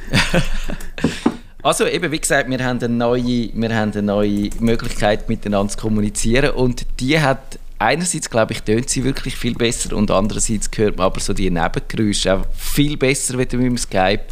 Also 1.64 1.86
eben, 1.86 2.10
wie 2.10 2.18
gesagt, 2.18 2.50
wir 2.50 2.58
haben, 2.64 2.82
eine 2.82 2.92
neue, 2.92 3.50
wir 3.54 3.76
haben 3.76 3.92
eine 3.92 4.02
neue 4.02 4.50
Möglichkeit 4.58 5.28
miteinander 5.28 5.72
zu 5.72 5.78
kommunizieren 5.78 6.50
und 6.50 6.84
die 6.98 7.20
hat 7.20 7.60
einerseits, 7.82 8.30
glaube 8.30 8.52
ich, 8.52 8.62
tönt 8.62 8.88
sie 8.88 9.04
wirklich 9.04 9.36
viel 9.36 9.54
besser 9.54 9.94
und 9.96 10.10
andererseits 10.10 10.70
hört 10.76 10.96
man 10.96 11.06
aber 11.06 11.20
so 11.20 11.32
die 11.32 11.50
Nebengeräusche 11.50 12.34
auch 12.34 12.46
viel 12.56 12.96
besser 12.96 13.34
wie 13.34 13.38
mit 13.38 13.52
dem 13.52 13.78
Skype. 13.78 14.24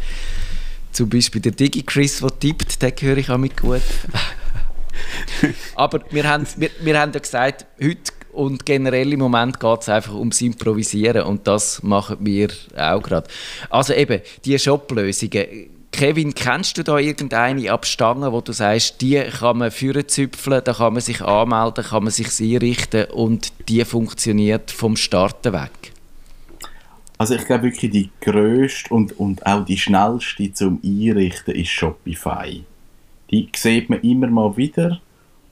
Zum 0.91 1.09
Beispiel 1.09 1.41
der 1.41 1.53
Digi-Chris, 1.53 2.19
der 2.19 2.39
tippt, 2.39 2.81
den 2.81 2.93
höre 2.99 3.17
ich 3.17 3.29
auch 3.29 3.37
mit 3.37 3.57
gut. 3.57 3.81
aber 5.75 6.01
wir 6.09 6.27
haben, 6.27 6.45
wir, 6.57 6.69
wir 6.81 6.99
haben 6.99 7.11
ja 7.13 7.19
gesagt, 7.19 7.65
heute 7.81 8.11
und 8.31 8.65
generell 8.65 9.11
im 9.11 9.19
Moment 9.19 9.59
geht 9.59 9.81
es 9.81 9.89
einfach 9.89 10.13
ums 10.13 10.41
Improvisieren 10.41 11.23
und 11.23 11.47
das 11.47 11.83
machen 11.83 12.17
wir 12.21 12.49
auch 12.77 13.01
gerade. 13.01 13.29
Also 13.69 13.93
eben, 13.93 14.21
die 14.45 14.57
Shop-Lösungen 14.57 15.80
Kevin, 16.01 16.33
kennst 16.33 16.79
du 16.79 16.83
da 16.83 16.97
irgendeine 16.97 17.71
Abstange, 17.71 18.31
wo 18.31 18.41
du 18.41 18.53
sagst, 18.53 19.01
die 19.01 19.21
kann 19.21 19.59
man 19.59 19.69
züpfeln, 19.69 20.63
da 20.65 20.73
kann 20.73 20.93
man 20.93 21.01
sich 21.03 21.21
anmelden, 21.21 21.83
kann 21.83 22.05
man 22.05 22.11
sich 22.11 22.41
einrichten 22.41 23.05
und 23.11 23.53
die 23.69 23.85
funktioniert 23.85 24.71
vom 24.71 24.95
Starten 24.95 25.53
weg? 25.53 25.93
Also 27.19 27.35
ich 27.35 27.45
glaube 27.45 27.65
wirklich 27.65 27.91
die 27.91 28.09
grösste 28.19 28.91
und, 28.91 29.19
und 29.19 29.45
auch 29.45 29.63
die 29.63 29.77
schnellste 29.77 30.51
zum 30.53 30.79
Einrichten 30.83 31.53
ist 31.53 31.69
Shopify. 31.69 32.63
Die 33.29 33.49
sieht 33.55 33.91
man 33.91 34.01
immer 34.01 34.25
mal 34.25 34.57
wieder 34.57 34.99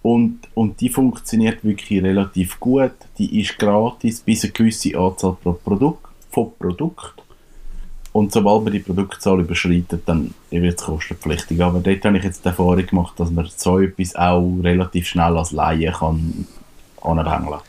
und, 0.02 0.40
und 0.56 0.82
die 0.82 0.90
funktioniert 0.90 1.64
wirklich 1.64 2.02
relativ 2.02 2.60
gut. 2.60 2.94
Die 3.20 3.40
ist 3.40 3.60
gratis 3.60 4.22
bis 4.22 4.46
eine 4.46 4.54
gewisse 4.54 4.98
Anzahl 4.98 5.38
pro 5.44 5.54
Produkt, 5.54 6.08
von 6.32 6.52
Produkt 6.58 7.22
und 8.12 8.32
sobald 8.32 8.64
man 8.64 8.74
die 8.74 8.80
Produktzahl 8.80 9.40
überschreitet, 9.40 10.02
dann 10.06 10.34
wird 10.50 10.80
es 10.80 10.86
kostenpflichtig. 10.86 11.62
Aber 11.62 11.80
dort 11.80 12.04
habe 12.04 12.18
ich 12.18 12.24
jetzt 12.24 12.44
die 12.44 12.50
Erfahrung 12.50 12.86
gemacht, 12.86 13.20
dass 13.20 13.30
man 13.30 13.48
so 13.56 13.80
etwas 13.80 14.16
auch 14.16 14.58
relativ 14.64 15.08
schnell 15.08 15.38
als 15.38 15.52
Laie 15.52 15.92
kann 15.92 16.48
anhängen 17.02 17.60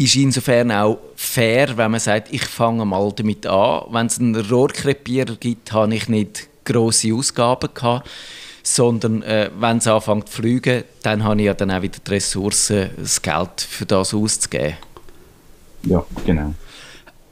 ist 0.00 0.16
insofern 0.16 0.72
auch 0.72 0.98
fair, 1.14 1.76
wenn 1.76 1.90
man 1.90 2.00
sagt, 2.00 2.32
ich 2.32 2.46
fange 2.46 2.86
mal 2.86 3.12
damit 3.14 3.46
an. 3.46 3.82
Wenn 3.90 4.06
es 4.06 4.18
einen 4.18 4.34
Rohrkrepierer 4.34 5.36
gibt, 5.38 5.72
habe 5.72 5.94
ich 5.94 6.08
nicht 6.08 6.48
grosse 6.64 7.12
Ausgaben 7.12 7.68
gehabt, 7.74 8.08
sondern 8.62 9.22
äh, 9.22 9.50
wenn 9.58 9.76
es 9.76 9.86
anfängt 9.86 10.30
zu 10.30 10.36
fliegen, 10.40 10.84
dann 11.02 11.22
habe 11.22 11.40
ich 11.40 11.46
ja 11.46 11.54
dann 11.54 11.70
auch 11.70 11.82
wieder 11.82 11.98
die 11.98 12.10
Ressourcen, 12.12 12.90
das 12.96 13.20
Geld 13.20 13.60
für 13.60 13.84
das 13.84 14.14
auszugeben. 14.14 14.76
Ja, 15.82 16.02
genau. 16.24 16.54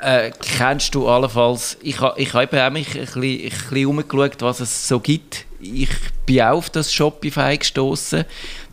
Äh, 0.00 0.30
kennst 0.40 0.94
du 0.94 1.08
allenfalls, 1.08 1.76
ich, 1.82 2.00
ha, 2.00 2.14
ich 2.16 2.32
habe 2.32 2.64
auch 2.64 2.70
mich 2.70 2.94
ein 2.94 3.00
bisschen, 3.00 3.22
ein 3.22 3.50
bisschen 3.50 3.86
umgeschaut, 3.86 4.40
was 4.42 4.60
es 4.60 4.86
so 4.86 5.00
gibt. 5.00 5.44
Ich 5.60 5.90
bin 6.24 6.42
auch 6.42 6.58
auf 6.58 6.70
das 6.70 6.92
Shopify 6.92 7.56
gestoßen. 7.56 8.24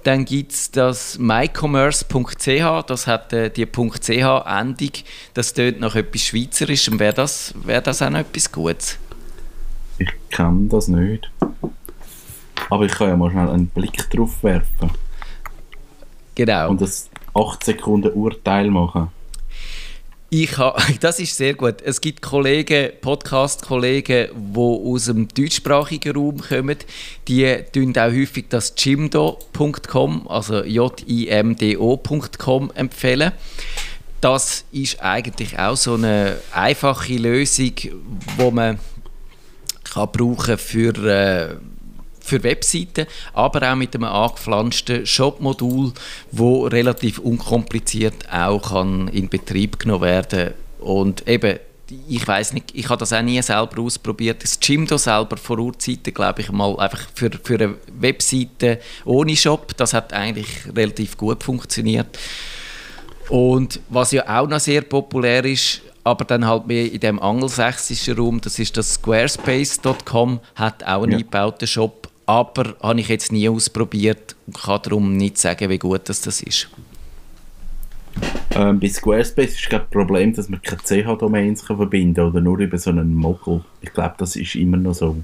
Dann 0.04 0.24
gibt 0.24 0.52
es 0.52 0.70
das 0.70 1.18
mycommerce.ch, 1.18 2.86
das 2.86 3.08
hat 3.08 3.34
äh, 3.34 3.50
die 3.50 3.66
.ch-Endung. 3.66 4.92
Das 5.34 5.54
tönt 5.54 5.80
nach 5.80 5.96
etwas 5.96 6.22
Schweizerischem. 6.22 7.00
Wäre 7.00 7.14
das, 7.14 7.56
wär 7.64 7.82
das 7.82 8.04
auch 8.04 8.12
noch 8.12 8.20
etwas 8.20 8.52
Gutes? 8.52 9.00
Ich 9.98 10.12
kann 10.30 10.70
das 10.70 10.88
nicht. 10.88 11.32
Aber 12.70 12.86
ich 12.86 12.92
kann 12.92 13.10
ja 13.10 13.18
mal 13.18 13.32
schnell 13.32 13.50
einen 13.50 13.68
Blick 13.68 14.08
drauf 14.12 14.44
werfen. 14.44 14.92
Genau. 16.36 16.70
Und 16.70 16.82
das 16.82 17.10
8 17.34 17.64
Sekunden 17.64 18.12
Urteil 18.12 18.70
machen. 18.70 19.10
Ich 20.38 20.58
ha, 20.58 20.76
das 21.00 21.20
ist 21.20 21.38
sehr 21.38 21.54
gut. 21.54 21.76
Es 21.82 22.02
gibt 22.02 22.22
Kollegen, 22.22 22.92
Podcast-Kollegen, 23.00 24.28
die 24.36 24.60
aus 24.60 25.06
dem 25.06 25.30
deutschsprachigen 25.30 26.14
Raum 26.14 26.42
kommen. 26.42 26.76
Die 27.26 27.64
tun 27.72 27.98
auch 27.98 28.12
häufig 28.12 28.48
das 28.50 28.74
jimdo.com, 28.78 30.28
also 30.28 30.62
J-I-M-D-O.com 30.66 32.22
empfehlen. 32.76 33.32
Das 34.20 34.66
ist 34.74 35.02
eigentlich 35.02 35.58
auch 35.58 35.78
so 35.78 35.94
eine 35.94 36.36
einfache 36.52 37.14
Lösung, 37.14 37.72
die 37.78 38.52
man 38.52 38.80
kann 39.86 40.12
brauchen 40.12 40.58
für 40.58 40.98
äh, 40.98 41.56
für 42.26 42.44
Webseiten, 42.44 43.08
aber 43.34 43.72
auch 43.72 43.76
mit 43.76 43.96
einem 43.96 44.06
angepflanzten 44.06 45.06
Shop-Modul, 45.06 45.94
wo 46.32 46.66
relativ 46.66 47.20
unkompliziert 47.20 48.32
auch 48.32 48.72
kann 48.72 49.08
in 49.10 49.30
Betrieb 49.30 49.80
genommen 49.80 50.02
werden 50.02 50.54
und 50.80 51.28
eben 51.28 51.60
ich 52.08 52.28
weiß 52.28 52.54
nicht, 52.54 52.72
ich 52.74 52.90
habe 52.90 53.00
das 53.00 53.14
auch 53.14 53.22
nie 53.22 53.40
selber 53.44 53.80
ausprobiert. 53.82 54.42
Das 54.42 54.58
Jimdo 54.62 54.98
selber 54.98 55.38
vor 55.38 55.60
Urzeiten, 55.60 56.14
glaube 56.14 56.42
ich 56.42 56.52
mal, 56.52 56.76
einfach 56.80 57.08
für, 57.14 57.30
für 57.44 57.56
eine 57.56 57.76
Webseite 58.00 58.80
ohne 59.06 59.36
Shop, 59.36 59.76
das 59.78 59.94
hat 59.94 60.12
eigentlich 60.12 60.48
relativ 60.76 61.16
gut 61.16 61.44
funktioniert. 61.44 62.18
Und 63.30 63.80
was 63.90 64.12
ja 64.12 64.24
auch 64.40 64.48
noch 64.48 64.60
sehr 64.60 64.82
populär 64.82 65.46
ist, 65.46 65.82
aber 66.04 66.24
dann 66.26 66.46
halt 66.46 66.68
mehr 66.68 66.92
in 66.92 67.00
dem 67.00 67.20
angelsächsischen 67.20 68.18
Raum, 68.18 68.40
das 68.40 68.60
ist 68.60 68.78
das 68.78 68.94
Squarespace.com, 68.94 70.40
hat 70.56 70.84
auch 70.84 71.04
einen 71.04 71.14
ja. 71.14 71.18
eingebauten 71.18 71.68
Shop, 71.68 72.05
aber 72.26 72.76
habe 72.82 73.00
ich 73.00 73.08
jetzt 73.10 73.32
nie 73.32 73.48
ausprobiert 73.50 74.36
und 74.48 74.58
kann 74.58 74.82
darum 74.84 75.16
nicht 75.16 75.38
sagen, 75.38 75.70
wie 75.70 75.78
gut 75.78 76.10
das, 76.10 76.22
das 76.22 76.42
ist. 76.42 76.70
Ähm, 78.56 78.80
bei 78.80 78.88
Squarespace 78.88 79.56
ist 79.56 79.72
das 79.72 79.82
Problem, 79.90 80.34
dass 80.34 80.50
man 80.50 80.62
keine 80.62 80.82
CH-Domains 80.82 81.62
verbinden 81.64 82.16
kann 82.16 82.28
oder 82.28 82.42
nur 82.42 82.58
über 82.60 82.78
so 82.78 82.90
einen 82.90 83.14
Mogul. 83.14 83.64
Ich 83.82 83.92
glaube, 83.94 84.16
das 84.18 84.36
ist 84.36 84.56
immer 84.56 84.78
noch 84.78 84.94
so. 84.94 85.18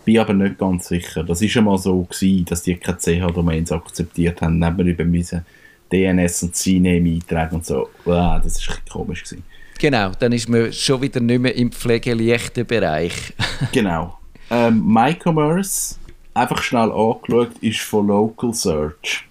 Ich 0.00 0.04
bin 0.04 0.18
aber 0.18 0.34
nicht 0.34 0.58
ganz 0.58 0.88
sicher. 0.88 1.22
Das 1.22 1.40
war 1.40 1.56
einmal 1.56 1.78
so, 1.78 2.02
gewesen, 2.02 2.44
dass 2.46 2.62
die 2.62 2.74
keine 2.74 2.98
CH-Domains 2.98 3.70
akzeptiert 3.70 4.42
haben. 4.42 4.60
Dann 4.60 4.78
über 4.80 5.04
müssen 5.04 5.46
DNS 5.92 6.42
und 6.42 6.56
CNAME 6.56 7.14
eintragen 7.14 7.56
und 7.56 7.66
so. 7.66 7.88
Wow, 8.04 8.40
das 8.42 8.66
war 8.66 8.76
komisch. 8.90 9.22
Gewesen. 9.22 9.44
Genau, 9.78 10.10
dann 10.18 10.32
ist 10.32 10.48
man 10.48 10.72
schon 10.72 11.02
wieder 11.02 11.20
nicht 11.20 11.40
mehr 11.40 11.54
im 11.54 11.70
pflegeleichten 11.70 12.66
Bereich. 12.66 13.32
genau. 13.72 14.18
Ähm, 14.50 14.82
MyCommerce 14.84 15.98
einfach 16.34 16.62
schnell 16.62 16.90
angeschaut, 16.92 17.50
ist 17.60 17.80
von 17.80 18.06
Local 18.06 18.54
Search. 18.54 19.26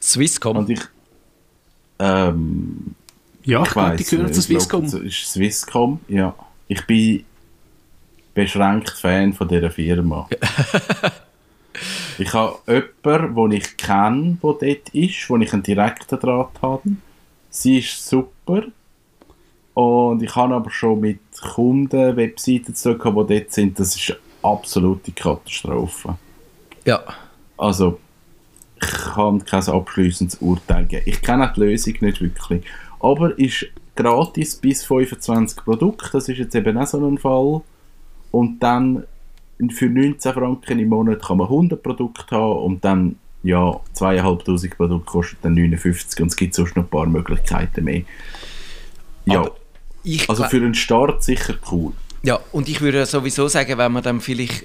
Swisscom? 0.00 0.56
Und 0.56 0.70
ich, 0.70 0.80
ähm, 1.98 2.94
ja, 3.44 3.62
ich, 3.62 3.76
weiß, 3.76 3.98
die 3.98 4.04
gehören 4.04 4.32
zu 4.32 4.42
Swisscom. 4.42 4.84
Local, 4.84 5.06
ist 5.06 5.32
Swisscom, 5.32 6.00
ja. 6.08 6.34
Ich 6.68 6.86
bin 6.86 7.24
beschränkt 8.34 8.90
Fan 8.90 9.32
von 9.32 9.48
dieser 9.48 9.70
Firma. 9.70 10.28
ich 12.18 12.32
habe 12.32 12.58
jemanden, 13.04 13.34
den 13.34 13.58
ich 13.58 13.76
kenne, 13.76 14.38
der 14.42 14.52
dort 14.52 14.88
ist, 14.90 15.28
wo 15.28 15.36
ich 15.36 15.52
einen 15.52 15.62
direkten 15.62 16.18
Draht 16.18 16.62
habe. 16.62 16.90
Sie 17.50 17.78
ist 17.78 18.06
super. 18.06 18.62
Und 19.74 20.22
ich 20.22 20.34
habe 20.36 20.54
aber 20.54 20.70
schon 20.70 21.00
mit 21.00 21.20
Kunden 21.54 22.16
Webseiten 22.16 22.74
zu 22.74 22.94
tun, 22.94 23.26
die 23.26 23.34
dort 23.34 23.52
sind. 23.52 23.78
Das 23.78 23.96
ist 23.96 24.10
eine 24.10 24.18
absolute 24.42 25.12
Katastrophe. 25.12 26.16
Ja. 26.90 27.04
Also, 27.56 28.00
ich 28.82 28.88
kann 28.88 29.44
kein 29.44 29.62
abschließendes 29.62 30.38
Urteil 30.40 30.86
geben. 30.86 31.04
Ich 31.06 31.22
kenne 31.22 31.52
die 31.54 31.60
Lösung 31.60 31.94
nicht 32.00 32.20
wirklich. 32.20 32.64
Aber 32.98 33.38
ist 33.38 33.66
gratis 33.94 34.56
bis 34.56 34.84
25 34.84 35.64
Produkte, 35.64 36.10
das 36.12 36.28
ist 36.28 36.38
jetzt 36.38 36.54
eben 36.56 36.76
auch 36.76 36.86
so 36.86 37.06
ein 37.06 37.18
Fall. 37.18 37.60
Und 38.32 38.58
dann 38.60 39.04
für 39.72 39.88
19 39.88 40.32
Franken 40.32 40.78
im 40.80 40.88
Monat 40.88 41.22
kann 41.22 41.36
man 41.36 41.46
100 41.46 41.80
Produkte 41.80 42.34
haben 42.34 42.58
und 42.58 42.84
dann, 42.84 43.16
ja, 43.44 43.78
2500 43.92 44.76
Produkte 44.76 45.12
kostet 45.12 45.38
dann 45.42 45.54
59 45.54 46.20
und 46.22 46.28
es 46.28 46.36
gibt 46.36 46.54
sonst 46.54 46.74
noch 46.74 46.84
ein 46.84 46.88
paar 46.88 47.06
Möglichkeiten 47.06 47.84
mehr. 47.84 48.02
Ja, 49.26 49.48
also 50.26 50.44
für 50.44 50.56
einen 50.56 50.74
Start 50.74 51.22
sicher 51.22 51.54
cool. 51.70 51.92
Ja, 52.22 52.40
und 52.50 52.68
ich 52.68 52.80
würde 52.80 53.06
sowieso 53.06 53.46
sagen, 53.48 53.78
wenn 53.78 53.92
man 53.92 54.02
dann 54.02 54.20
vielleicht 54.20 54.64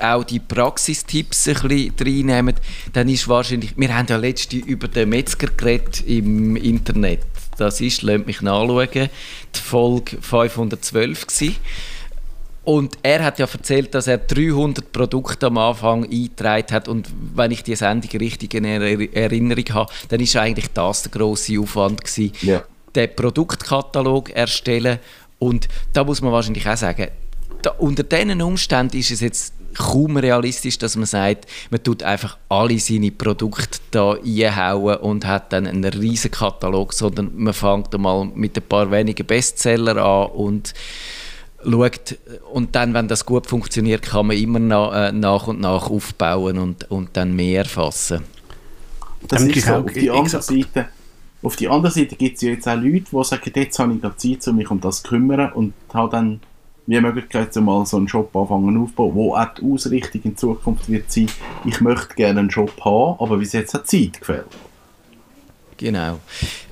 auch 0.00 0.24
die 0.24 0.40
Praxistipps 0.40 1.48
ein 1.48 1.54
bisschen 1.68 1.94
reinnehmen, 1.98 2.54
dann 2.92 3.08
ist 3.08 3.28
wahrscheinlich, 3.28 3.76
wir 3.76 3.96
haben 3.96 4.06
ja 4.08 4.16
letztens 4.16 4.66
über 4.66 4.88
den 4.88 5.08
Metzger 5.08 5.48
geredet 5.48 6.02
im 6.06 6.56
Internet, 6.56 7.20
das 7.56 7.80
ist, 7.80 8.02
lasst 8.02 8.26
mich 8.26 8.40
nachschauen, 8.40 8.88
die 8.92 9.60
Folge 9.60 10.18
512 10.20 11.26
gewesen. 11.26 11.56
Und 12.64 12.98
er 13.02 13.24
hat 13.24 13.38
ja 13.38 13.46
erzählt, 13.50 13.94
dass 13.94 14.08
er 14.08 14.18
300 14.18 14.92
Produkte 14.92 15.46
am 15.46 15.56
Anfang 15.56 16.04
eingetragen 16.04 16.70
hat. 16.70 16.86
Und 16.86 17.08
wenn 17.34 17.50
ich 17.50 17.62
die 17.62 17.74
Sendung 17.74 18.10
richtig 18.20 18.52
in 18.52 18.64
Erinnerung 18.64 19.64
habe, 19.72 19.92
dann 20.10 20.20
ist 20.20 20.36
eigentlich 20.36 20.68
das 20.74 21.02
der 21.02 21.12
grosse 21.12 21.58
Aufwand 21.58 22.04
gewesen. 22.04 22.32
Ja. 22.42 22.62
Den 22.94 23.16
Produktkatalog 23.16 24.30
erstellen. 24.30 24.98
Und 25.38 25.66
da 25.94 26.04
muss 26.04 26.20
man 26.20 26.30
wahrscheinlich 26.30 26.68
auch 26.68 26.76
sagen, 26.76 27.08
da, 27.62 27.70
unter 27.78 28.02
diesen 28.02 28.40
Umständen 28.42 28.96
ist 28.98 29.10
es 29.10 29.20
jetzt 29.20 29.54
kaum 29.74 30.16
realistisch, 30.16 30.78
dass 30.78 30.96
man 30.96 31.06
sagt, 31.06 31.46
man 31.70 31.82
tut 31.82 32.02
einfach 32.02 32.36
alle 32.48 32.78
seine 32.78 33.10
Produkte 33.10 33.78
da 33.90 34.14
einhauen 34.14 34.96
und 34.98 35.26
hat 35.26 35.52
dann 35.52 35.66
einen 35.66 35.84
riesen 35.84 36.30
Katalog, 36.30 36.92
sondern 36.92 37.30
man 37.36 37.52
fängt 37.52 37.94
einmal 37.94 38.26
mit 38.34 38.56
ein 38.56 38.62
paar 38.62 38.90
wenigen 38.90 39.26
Bestseller 39.26 39.96
an 39.96 40.30
und 40.30 40.74
schaut 41.62 42.18
und 42.52 42.74
dann, 42.74 42.94
wenn 42.94 43.08
das 43.08 43.26
gut 43.26 43.46
funktioniert, 43.46 44.02
kann 44.02 44.26
man 44.28 44.36
immer 44.36 44.58
nach, 44.58 45.08
äh, 45.08 45.12
nach 45.12 45.46
und 45.46 45.60
nach 45.60 45.90
aufbauen 45.90 46.58
und, 46.58 46.90
und 46.90 47.10
dann 47.16 47.34
mehr 47.34 47.60
erfassen. 47.60 48.22
Das 49.26 49.42
ist 49.42 49.66
so. 49.66 49.74
Auf 49.74 49.92
die 49.92 50.10
andere 50.10 50.42
Seite, 50.42 50.86
auf 51.42 51.56
die 51.56 51.68
andere 51.68 51.92
Seite 51.92 52.16
gibt 52.16 52.36
es 52.36 52.42
ja 52.42 52.50
jetzt 52.50 52.68
auch 52.68 52.76
Leute, 52.76 53.06
die 53.10 53.24
sagen, 53.24 53.52
jetzt 53.54 53.78
habe 53.78 53.94
ich 53.94 54.16
Zeit, 54.16 54.48
um 54.48 54.56
mich 54.56 54.70
um 54.70 54.80
das 54.80 55.02
zu 55.02 55.08
kümmern 55.08 55.52
und 55.52 55.74
habe 55.92 56.10
dann 56.10 56.40
wie 56.88 57.00
Möglichkeit, 57.00 57.54
mal 57.56 57.84
so 57.84 57.98
einen 57.98 58.08
Shop 58.08 58.34
anfangen 58.34 58.82
aufzubauen, 58.82 59.14
wo 59.14 59.36
auch 59.36 59.54
die 59.54 59.62
Ausrichtung 59.62 60.22
in 60.24 60.36
Zukunft 60.36 60.88
wird 60.88 61.12
sein, 61.12 61.28
ich 61.66 61.82
möchte 61.82 62.14
gerne 62.14 62.40
einen 62.40 62.50
Shop 62.50 62.72
haben, 62.82 63.20
aber 63.20 63.36
bis 63.36 63.52
jetzt 63.52 63.74
hat 63.74 63.86
Zeit 63.86 64.18
gefällt. 64.18 64.46
Genau. 65.76 66.18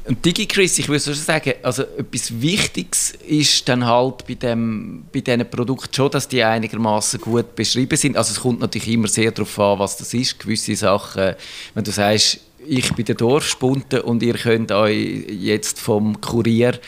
Und 0.06 0.24
DigiChris, 0.24 0.78
ich 0.78 0.88
würde 0.88 1.04
schon 1.04 1.14
sagen, 1.14 1.52
also 1.62 1.82
etwas 1.82 2.40
Wichtiges 2.40 3.12
ist 3.26 3.68
dann 3.68 3.84
halt 3.84 4.26
bei, 4.26 4.34
dem, 4.34 5.04
bei 5.12 5.20
diesen 5.20 5.48
Produkten 5.50 5.92
schon, 5.94 6.10
dass 6.10 6.26
die 6.26 6.42
einigermaßen 6.42 7.20
gut 7.20 7.54
beschrieben 7.54 7.96
sind. 7.96 8.16
Also 8.16 8.32
es 8.32 8.40
kommt 8.40 8.60
natürlich 8.60 8.88
immer 8.88 9.08
sehr 9.08 9.30
darauf 9.32 9.58
an, 9.60 9.78
was 9.78 9.98
das 9.98 10.14
ist. 10.14 10.40
Gewisse 10.40 10.74
Sachen, 10.76 11.34
wenn 11.74 11.84
du 11.84 11.90
sagst, 11.90 12.40
ich 12.66 12.92
bin 12.94 13.04
der 13.04 13.14
Dorfspunte 13.16 14.02
und 14.02 14.22
ihr 14.22 14.34
könnt 14.34 14.72
euch 14.72 15.26
jetzt 15.28 15.78
vom 15.78 16.20
Kurier 16.20 16.80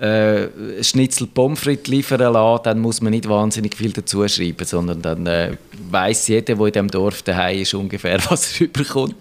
äh, 0.00 0.82
Schnitzel 0.82 1.26
Pommes 1.26 1.60
frites 1.60 1.88
liefern 1.88 2.20
lassen, 2.32 2.62
dann 2.64 2.78
muss 2.78 3.00
man 3.00 3.10
nicht 3.10 3.28
wahnsinnig 3.28 3.76
viel 3.76 3.92
dazu 3.92 4.26
schreiben, 4.28 4.64
sondern 4.64 5.02
dann 5.02 5.26
äh, 5.26 5.56
weiß 5.90 6.28
jeder, 6.28 6.54
der 6.54 6.66
in 6.66 6.72
diesem 6.72 6.88
Dorf 6.88 7.22
daheim 7.22 7.60
ist, 7.60 7.74
ungefähr, 7.74 8.18
was 8.30 8.60
er 8.60 8.66
überkommt. 8.66 9.16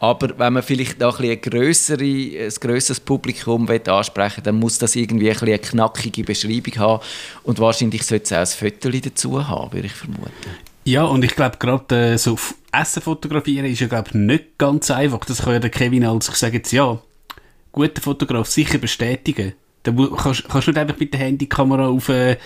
Aber 0.00 0.38
wenn 0.38 0.52
man 0.54 0.62
vielleicht 0.62 1.00
noch 1.00 1.20
ein, 1.20 1.40
grössere, 1.40 2.04
ein 2.04 2.52
grösseres 2.60 3.00
Publikum 3.00 3.68
will 3.68 3.82
ansprechen 3.86 4.42
dann 4.44 4.56
muss 4.56 4.78
das 4.78 4.96
irgendwie 4.96 5.30
ein 5.30 5.38
eine 5.38 5.58
knackige 5.58 6.24
Beschreibung 6.24 6.78
haben 6.78 7.02
und 7.42 7.58
wahrscheinlich 7.58 8.04
sollte 8.04 8.24
es 8.24 8.32
auch 8.32 8.62
ein 8.62 8.72
Foto 8.72 8.90
dazu 8.90 9.48
haben, 9.48 9.72
würde 9.72 9.86
ich 9.86 9.92
vermuten. 9.92 10.30
Ja, 10.84 11.04
und 11.04 11.24
ich 11.24 11.36
glaube, 11.36 11.58
gerade 11.58 12.14
äh, 12.14 12.18
so 12.18 12.36
Essen 12.72 13.02
fotografieren 13.02 13.66
ist 13.66 13.80
ja, 13.80 13.86
glaube 13.86 14.16
nicht 14.18 14.58
ganz 14.58 14.90
einfach. 14.90 15.20
Das 15.24 15.42
kann 15.42 15.52
ja 15.52 15.58
der 15.60 15.70
Kevin 15.70 16.04
als, 16.04 16.28
ich 16.28 16.34
sage 16.34 16.56
jetzt, 16.56 16.72
ja, 16.72 16.98
guter 17.70 18.00
Fotograf 18.00 18.48
sicher 18.48 18.78
bestätigen. 18.78 19.52
Da 19.82 19.92
kannst, 19.92 20.48
kannst 20.48 20.68
du 20.68 20.70
nicht 20.70 20.78
einfach 20.78 20.98
mit 20.98 21.12
der 21.12 21.20
Handykamera 21.20 21.88
auf, 21.88 22.08
äh, 22.08 22.36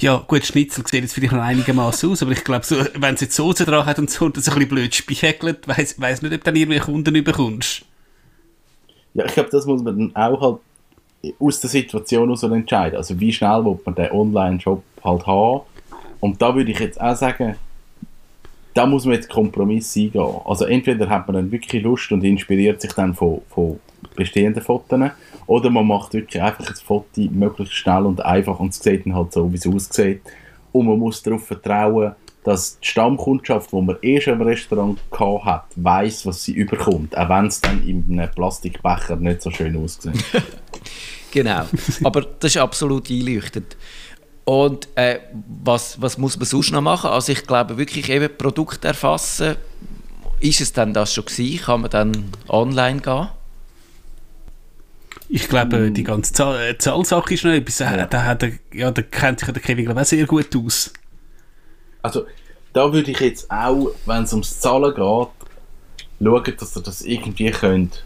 ja, 0.00 0.22
gut, 0.26 0.44
Schnitzel 0.44 0.86
sieht 0.86 1.02
jetzt 1.02 1.14
vielleicht 1.14 1.32
noch 1.32 1.42
einigermaßen 1.42 2.10
aus, 2.10 2.22
aber 2.22 2.32
ich 2.32 2.44
glaube, 2.44 2.64
so, 2.64 2.76
wenn 2.94 3.14
es 3.14 3.22
jetzt 3.22 3.36
Soße 3.36 3.64
dran 3.64 3.86
hat 3.86 3.98
und 3.98 4.10
so 4.10 4.26
und 4.26 4.36
das 4.36 4.48
ein 4.48 4.54
bisschen 4.54 4.68
blöd 4.68 4.94
spiegelt, 4.94 5.66
weiss, 5.66 6.00
weiss 6.00 6.22
nicht, 6.22 6.34
ob 6.34 6.40
du 6.40 6.44
dann 6.44 6.56
irgendwie 6.56 6.78
Kunden 6.78 7.24
bekommst. 7.24 7.82
Ja, 9.14 9.24
ich 9.24 9.32
glaube, 9.32 9.48
das 9.50 9.66
muss 9.66 9.82
man 9.82 9.98
dann 9.98 10.16
auch 10.16 10.40
halt 10.40 10.58
aus 11.40 11.60
der 11.60 11.70
Situation 11.70 12.24
heraus 12.24 12.42
entscheiden. 12.42 12.96
Also 12.96 13.18
wie 13.18 13.32
schnell 13.32 13.64
will 13.64 13.78
man 13.84 13.94
den 13.94 14.10
Online-Shop 14.12 14.82
halt 15.02 15.26
haben. 15.26 15.60
Und 16.20 16.40
da 16.40 16.54
würde 16.54 16.70
ich 16.70 16.78
jetzt 16.78 17.00
auch 17.00 17.16
sagen, 17.16 17.56
da 18.74 18.86
muss 18.86 19.04
man 19.04 19.14
jetzt 19.14 19.28
Kompromiss 19.28 19.96
eingehen. 19.96 20.36
Also 20.44 20.66
entweder 20.66 21.08
hat 21.08 21.26
man 21.26 21.34
dann 21.34 21.50
wirklich 21.50 21.82
Lust 21.82 22.12
und 22.12 22.22
inspiriert 22.22 22.80
sich 22.80 22.92
dann 22.92 23.14
von, 23.14 23.40
von 23.48 23.80
bestehenden 24.14 24.62
Fotos, 24.62 25.10
oder 25.48 25.70
man 25.70 25.86
macht 25.86 26.12
wirklich 26.12 26.40
einfach 26.40 26.68
ein 26.68 26.76
Foto 26.76 27.22
möglichst 27.30 27.74
schnell 27.74 28.04
und 28.04 28.24
einfach 28.24 28.60
und 28.60 28.68
es 28.68 28.80
sieht 28.80 29.06
dann 29.06 29.16
halt 29.16 29.32
so, 29.32 29.50
wie 29.50 29.56
es 29.56 29.66
aussieht. 29.66 30.20
Und 30.72 30.86
man 30.86 30.98
muss 30.98 31.22
darauf 31.22 31.46
vertrauen, 31.46 32.12
dass 32.44 32.78
die 32.78 32.86
Stammkundschaft, 32.86 33.72
die 33.72 33.80
man 33.80 33.96
eh 34.02 34.20
schon 34.20 34.34
im 34.34 34.42
Restaurant 34.42 35.00
hat, 35.44 35.64
weiß, 35.74 36.26
was 36.26 36.44
sie 36.44 36.52
überkommt, 36.52 37.16
auch 37.16 37.28
wenn 37.30 37.46
es 37.46 37.62
dann 37.62 37.82
in 37.86 38.04
einem 38.10 38.30
Plastikbecher 38.30 39.16
nicht 39.16 39.40
so 39.40 39.50
schön 39.50 39.74
aussieht. 39.82 40.22
genau, 41.30 41.64
aber 42.04 42.26
das 42.38 42.54
ist 42.54 42.58
absolut 42.58 43.10
einleuchtend. 43.10 43.74
Und 44.44 44.88
äh, 44.96 45.20
was, 45.64 46.00
was 46.00 46.18
muss 46.18 46.36
man 46.36 46.44
sonst 46.44 46.72
noch 46.72 46.82
machen? 46.82 47.08
Also 47.08 47.32
ich 47.32 47.46
glaube 47.46 47.78
wirklich 47.78 48.10
eben 48.10 48.34
Produkt 48.36 48.84
erfassen. 48.84 49.56
Ist 50.40 50.60
es 50.60 50.74
dann 50.74 50.92
das 50.92 51.12
schon 51.12 51.24
gewesen? 51.24 51.64
Kann 51.64 51.80
man 51.80 51.90
dann 51.90 52.24
online 52.48 53.00
gehen? 53.00 53.28
Ich 55.28 55.48
glaube, 55.48 55.90
die 55.90 56.04
ganze 56.04 56.32
Zahl, 56.32 56.70
äh, 56.70 56.78
Zahlsache 56.78 57.34
ist 57.34 57.44
noch 57.44 57.52
etwas. 57.52 57.80
Ja. 57.80 58.06
Da, 58.06 58.24
hat 58.24 58.42
er, 58.42 58.52
ja, 58.72 58.90
da 58.90 59.02
kennt 59.02 59.40
sich 59.40 59.50
der 59.50 59.62
Kevin 59.62 59.84
glaube 59.84 60.00
auch 60.00 60.04
sehr 60.04 60.26
gut 60.26 60.54
aus. 60.56 60.92
Also, 62.00 62.26
da 62.72 62.92
würde 62.92 63.10
ich 63.10 63.20
jetzt 63.20 63.50
auch, 63.50 63.90
wenn 64.06 64.22
es 64.22 64.32
ums 64.32 64.58
Zahlen 64.60 64.94
geht, 64.94 65.04
schauen, 66.20 66.56
dass 66.58 66.76
ihr 66.76 66.82
das 66.82 67.02
irgendwie 67.02 67.50
könnt 67.50 68.04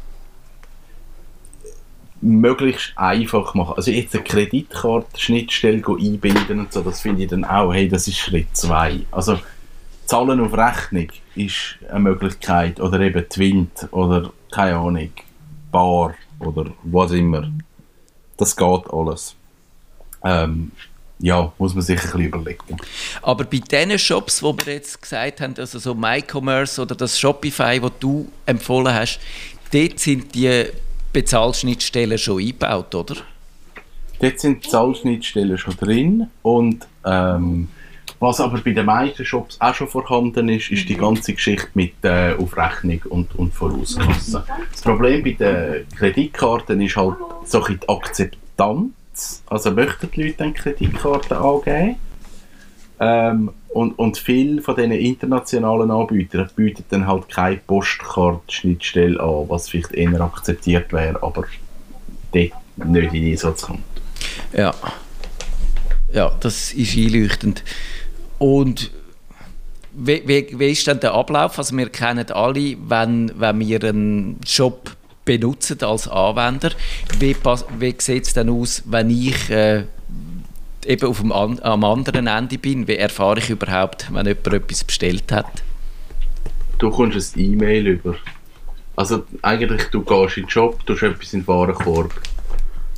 möglichst 2.23 2.93
einfach 2.97 3.55
machen. 3.55 3.75
Also 3.77 3.91
jetzt 3.91 4.15
eine 4.15 4.25
Kreditkartenschnittstelle 4.25 5.83
einbinden 5.87 6.61
und 6.61 6.73
so, 6.73 6.81
das 6.81 7.01
finde 7.01 7.25
ich 7.25 7.29
dann 7.29 7.45
auch, 7.45 7.73
hey, 7.73 7.89
das 7.89 8.09
ist 8.09 8.19
Schritt 8.19 8.57
2. 8.57 9.01
Also 9.11 9.39
Zahlen 10.07 10.41
auf 10.41 10.55
Rechnung 10.57 11.09
ist 11.35 11.77
eine 11.91 12.01
Möglichkeit 12.01 12.81
oder 12.81 13.01
eben 13.01 13.29
Twint 13.29 13.89
oder 13.91 14.33
keine 14.51 14.77
Ahnung, 14.77 15.11
Bar 15.71 16.15
oder 16.43 16.71
was 16.83 17.13
immer. 17.13 17.51
Das 18.37 18.57
geht 18.57 18.93
alles. 18.93 19.35
Ähm, 20.25 20.73
ja, 21.19 21.53
muss 21.59 21.75
man 21.75 21.83
sich 21.83 21.99
ein 21.99 22.05
bisschen 22.05 22.21
überlegen. 22.21 22.77
Aber 23.23 23.45
bei 23.45 23.59
diesen 23.59 23.99
Shops, 23.99 24.43
wo 24.43 24.57
wir 24.59 24.75
jetzt 24.75 25.01
gesagt 25.01 25.41
haben, 25.41 25.55
also 25.57 25.79
so 25.79 25.95
MyCommerce 25.95 26.81
oder 26.81 26.95
das 26.97 27.19
Shopify, 27.19 27.79
das 27.81 27.93
du 28.01 28.29
empfohlen 28.45 28.93
hast, 28.93 29.21
dort 29.73 30.01
sind 30.01 30.35
die 30.35 30.67
Bezahlschnittstellen 31.13 32.19
schon 32.19 32.41
eingebaut, 32.41 32.95
oder? 32.95 33.17
Dort 34.19 34.41
sind 34.41 34.65
die 34.65 34.69
Zahlschnittstellen 34.69 35.59
schon 35.59 35.77
drin 35.77 36.29
und 36.43 36.87
ähm, 37.05 37.69
was 38.23 38.41
aber 38.41 38.59
bei 38.59 38.71
den 38.71 38.87
meisten 38.87 39.25
Shops 39.25 39.61
auch 39.61 39.75
schon 39.75 39.89
vorhanden 39.89 40.49
ist, 40.49 40.71
ist 40.71 40.89
die 40.89 40.95
ganze 40.95 41.35
Geschichte 41.35 41.67
mit 41.75 41.93
äh, 42.03 42.35
Aufrechnung 42.35 43.03
und, 43.09 43.35
und 43.35 43.53
Vorauskasse. 43.53 44.45
Das 44.71 44.81
Problem 44.81 45.25
bei 45.25 45.33
den 45.33 45.89
Kreditkarten 45.89 46.81
ist 46.81 46.97
halt 46.97 47.17
so 47.45 47.67
die 47.67 47.89
Akzeptanz. 47.89 49.43
Also 49.47 49.73
möchten 49.73 50.09
die 50.13 50.23
Leute 50.23 50.37
dann 50.39 50.55
Kreditkarten 50.55 51.37
angeben? 51.37 51.97
Ähm, 53.01 53.51
und, 53.71 53.99
und 53.99 54.19
viele 54.19 54.63
von 54.63 54.77
diesen 54.77 54.93
internationalen 54.93 55.91
Anbietern 55.91 56.49
bieten 56.55 56.85
dann 56.91 57.09
halt 57.09 57.29
keine 57.29 57.57
Postkartenschnittstelle 57.57 59.19
an, 59.19 59.49
was 59.49 59.69
vielleicht 59.69 59.95
eher 59.95 60.21
akzeptiert 60.21 60.93
wäre, 60.93 61.21
aber 61.21 61.47
dort 62.33 62.53
nicht 62.87 63.15
in 63.15 63.33
Einsatz 63.33 63.63
kommt. 63.63 63.81
Ja. 64.57 64.73
Ja, 66.13 66.31
das 66.41 66.73
ist 66.73 66.97
einleuchtend. 66.97 67.65
Und 68.43 68.91
wie, 69.93 70.21
wie, 70.27 70.59
wie 70.59 70.73
ist 70.73 70.85
denn 70.89 70.99
der 70.99 71.15
Ablauf? 71.15 71.59
Also 71.59 71.77
wir 71.77 71.89
kennen 71.91 72.29
alle, 72.33 72.77
wenn, 72.89 73.31
wenn 73.37 73.61
wir 73.61 73.85
einen 73.85 74.41
Shop 74.45 74.97
benutzen 75.25 75.79
als 75.83 76.09
Anwender, 76.09 76.73
wie, 77.21 77.37
wie 77.79 77.95
sieht 77.99 78.27
es 78.27 78.35
denn 78.35 78.51
aus, 78.51 78.83
wenn 78.87 79.11
ich 79.11 79.49
äh, 79.49 79.85
eben 80.85 81.07
auf 81.07 81.21
dem, 81.21 81.31
am 81.31 81.85
anderen 81.85 82.27
Ende 82.27 82.59
bin? 82.59 82.89
Wie 82.89 82.97
erfahre 82.97 83.39
ich 83.39 83.49
überhaupt, 83.49 84.13
wenn 84.13 84.27
jemand 84.27 84.49
etwas 84.49 84.83
bestellt 84.83 85.31
hat? 85.31 85.63
Du 86.79 86.91
kommst 86.91 87.37
ein 87.37 87.41
E-Mail 87.41 87.87
über. 87.87 88.17
Also 88.97 89.23
eigentlich, 89.43 89.85
du 89.93 90.03
gehst 90.03 90.37
in 90.37 90.45
den 90.45 90.51
Shop, 90.51 90.85
du 90.85 90.95
hast 90.95 91.03
etwas 91.05 91.33
in 91.33 91.43
den 91.43 91.47
Warenkorb, 91.47 92.13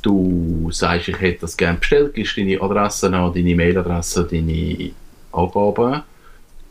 du 0.01 0.71
sagst, 0.71 1.09
ich 1.09 1.21
hätte 1.21 1.41
das 1.41 1.55
gerne 1.55 1.77
bestellt, 1.77 2.15
gibst 2.15 2.35
deine 2.35 2.59
Adresse 2.59 3.13
an, 3.13 3.31
deine 3.31 3.49
E-Mail-Adresse, 3.49 4.23
deine 4.23 4.91
Angaben 5.35 6.03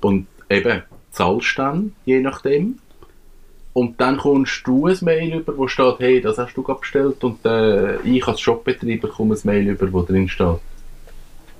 und 0.00 0.26
eben 0.50 0.82
zahlst 1.10 1.58
dann, 1.58 1.92
je 2.04 2.20
nachdem. 2.20 2.78
Und 3.72 4.00
dann 4.00 4.18
kommst 4.18 4.66
du 4.66 4.86
ein 4.86 4.98
Mail 5.00 5.34
über, 5.34 5.56
wo 5.58 5.66
steht, 5.66 5.98
hey, 5.98 6.20
das 6.20 6.38
hast 6.38 6.54
du 6.54 6.62
bestellt 6.62 7.24
und 7.24 7.44
äh, 7.44 8.00
ich 8.02 8.26
als 8.26 8.40
Shopbetreiber 8.40 9.08
komme 9.08 9.34
ein 9.34 9.40
Mail 9.42 9.68
über, 9.68 9.92
wo 9.92 10.02
drin 10.02 10.28
steht, 10.28 10.60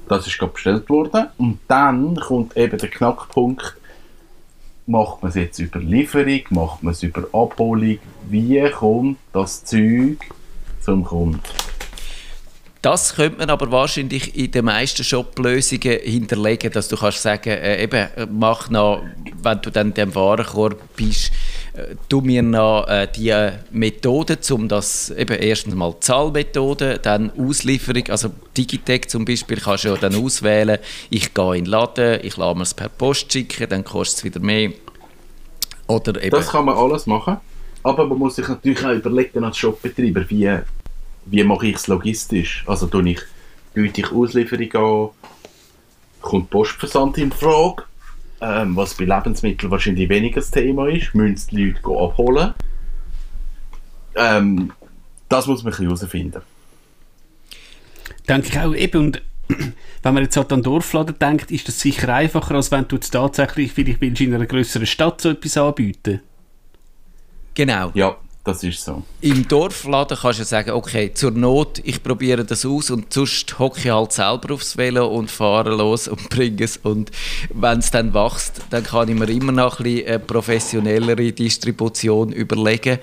das 0.08 0.26
ist 0.26 0.38
gerade 0.38 0.52
bestellt 0.52 0.88
worden. 0.88 1.26
Und 1.38 1.58
dann 1.66 2.14
kommt 2.16 2.56
eben 2.56 2.78
der 2.78 2.88
Knackpunkt, 2.88 3.76
macht 4.86 5.22
man 5.22 5.30
es 5.30 5.34
jetzt 5.34 5.58
über 5.58 5.80
Lieferung, 5.80 6.42
macht 6.50 6.82
man 6.82 6.92
es 6.92 7.02
über 7.02 7.22
Abholung, 7.32 7.98
wie 8.28 8.70
kommt 8.70 9.18
das 9.32 9.64
Zeug 9.64 10.18
zum 10.80 11.04
Kunden? 11.04 11.40
Das 12.84 13.14
könnte 13.14 13.38
man 13.38 13.48
aber 13.48 13.70
wahrscheinlich 13.70 14.36
in 14.36 14.50
den 14.50 14.66
meisten 14.66 15.04
Shop-Lösungen 15.04 16.00
hinterlegen, 16.02 16.70
dass 16.70 16.88
du 16.88 16.98
kannst 16.98 17.22
sagen, 17.22 17.48
äh, 17.48 17.82
eben, 17.82 18.08
mach 18.38 18.68
noch, 18.68 19.02
wenn 19.42 19.62
du 19.62 19.70
dann 19.70 19.94
dem 19.94 20.14
Warenkorb 20.14 20.76
bist, 20.94 21.32
äh, 21.72 21.96
du 22.10 22.20
mir 22.20 22.42
noch 22.42 22.86
äh, 22.86 23.08
die 23.16 23.34
Methoden, 23.70 24.36
um 24.50 24.68
das 24.68 25.08
eben 25.08 25.38
erstens 25.38 25.74
mal 25.74 25.98
Zahlmethode, 25.98 26.98
dann 26.98 27.32
Auslieferung, 27.38 28.10
also 28.10 28.28
Digitec 28.54 29.08
zum 29.08 29.24
Beispiel 29.24 29.56
kannst 29.56 29.84
du 29.84 29.88
ja 29.88 29.96
dann 29.96 30.22
auswählen, 30.22 30.78
ich 31.08 31.32
gehe 31.32 31.56
in 31.56 31.64
den 31.64 31.70
Laden, 31.70 32.20
ich 32.22 32.36
lasse 32.36 32.60
es 32.60 32.74
per 32.74 32.90
Post 32.90 33.32
schicken, 33.32 33.66
dann 33.66 33.82
kostet 33.82 34.18
es 34.18 34.24
wieder 34.24 34.40
mehr. 34.40 34.72
Oder 35.86 36.22
eben. 36.22 36.32
Das 36.32 36.50
kann 36.50 36.66
man 36.66 36.76
alles 36.76 37.06
machen, 37.06 37.38
aber 37.82 38.04
man 38.04 38.18
muss 38.18 38.36
sich 38.36 38.46
natürlich 38.46 38.84
auch 38.84 38.92
überlegen 38.92 39.42
als 39.42 39.56
Shopbetreiber, 39.56 40.28
wie 40.28 40.50
wie 41.26 41.44
mache 41.44 41.66
ich 41.66 41.76
es 41.76 41.86
logistisch? 41.86 42.64
Also 42.66 42.86
tue 42.86 43.10
ich, 43.10 43.20
biete 43.72 44.00
ich 44.00 44.12
Auslieferung 44.12 44.72
an, 44.74 45.10
kommt 46.20 46.50
Postversand 46.50 47.18
in 47.18 47.32
Frage, 47.32 47.84
ähm, 48.40 48.76
was 48.76 48.94
bei 48.94 49.04
Lebensmitteln 49.04 49.70
wahrscheinlich 49.70 50.08
weniger 50.08 50.40
das 50.40 50.50
Thema 50.50 50.88
ist, 50.88 51.14
müssen 51.14 51.48
die 51.50 51.66
Leute 51.66 51.80
abholen. 51.84 52.54
Ähm, 54.16 54.72
das 55.28 55.46
muss 55.46 55.62
man 55.62 55.74
ein 55.74 55.82
herausfinden. 55.82 56.42
Denke 58.28 58.48
ich 58.48 58.58
auch 58.58 58.74
eben, 58.74 59.06
und 59.06 59.22
wenn 60.02 60.14
man 60.14 60.22
jetzt 60.22 60.36
halt 60.36 60.52
an 60.52 60.62
Dorfladen 60.62 61.18
denkt, 61.18 61.50
ist 61.50 61.68
das 61.68 61.80
sicher 61.80 62.08
einfacher, 62.08 62.54
als 62.54 62.70
wenn 62.70 62.88
du 62.88 62.96
jetzt 62.96 63.10
tatsächlich 63.10 63.72
vielleicht 63.72 64.00
willst 64.00 64.20
in 64.20 64.34
einer 64.34 64.46
größeren 64.46 64.86
Stadt 64.86 65.20
so 65.20 65.30
etwas 65.30 65.56
anbieten. 65.56 66.20
Genau. 67.54 67.90
Ja, 67.94 68.16
das 68.44 68.62
ist 68.62 68.84
so. 68.84 69.02
Im 69.22 69.48
Dorfladen 69.48 70.18
kannst 70.20 70.38
du 70.38 70.44
sagen, 70.44 70.70
okay, 70.72 71.12
zur 71.14 71.30
Not, 71.30 71.80
ich 71.82 72.02
probiere 72.02 72.44
das 72.44 72.66
aus 72.66 72.90
und 72.90 73.10
sonst 73.12 73.58
hocke 73.58 73.80
ich 73.80 73.88
halt 73.88 74.12
selber 74.12 74.52
aufs 74.52 74.76
Velo 74.76 75.06
und 75.06 75.30
fahre 75.30 75.74
los 75.74 76.08
und 76.08 76.28
bringe 76.28 76.62
es. 76.62 76.76
Und 76.76 77.10
wenn 77.54 77.78
es 77.78 77.90
dann 77.90 78.12
wächst, 78.12 78.60
dann 78.68 78.84
kann 78.84 79.08
ich 79.08 79.14
mir 79.14 79.30
immer 79.30 79.52
noch 79.52 79.80
ein 79.80 79.84
bisschen 79.84 80.08
eine 80.08 80.18
professionellere 80.18 81.32
Distribution 81.32 82.32
überlegen. 82.32 82.98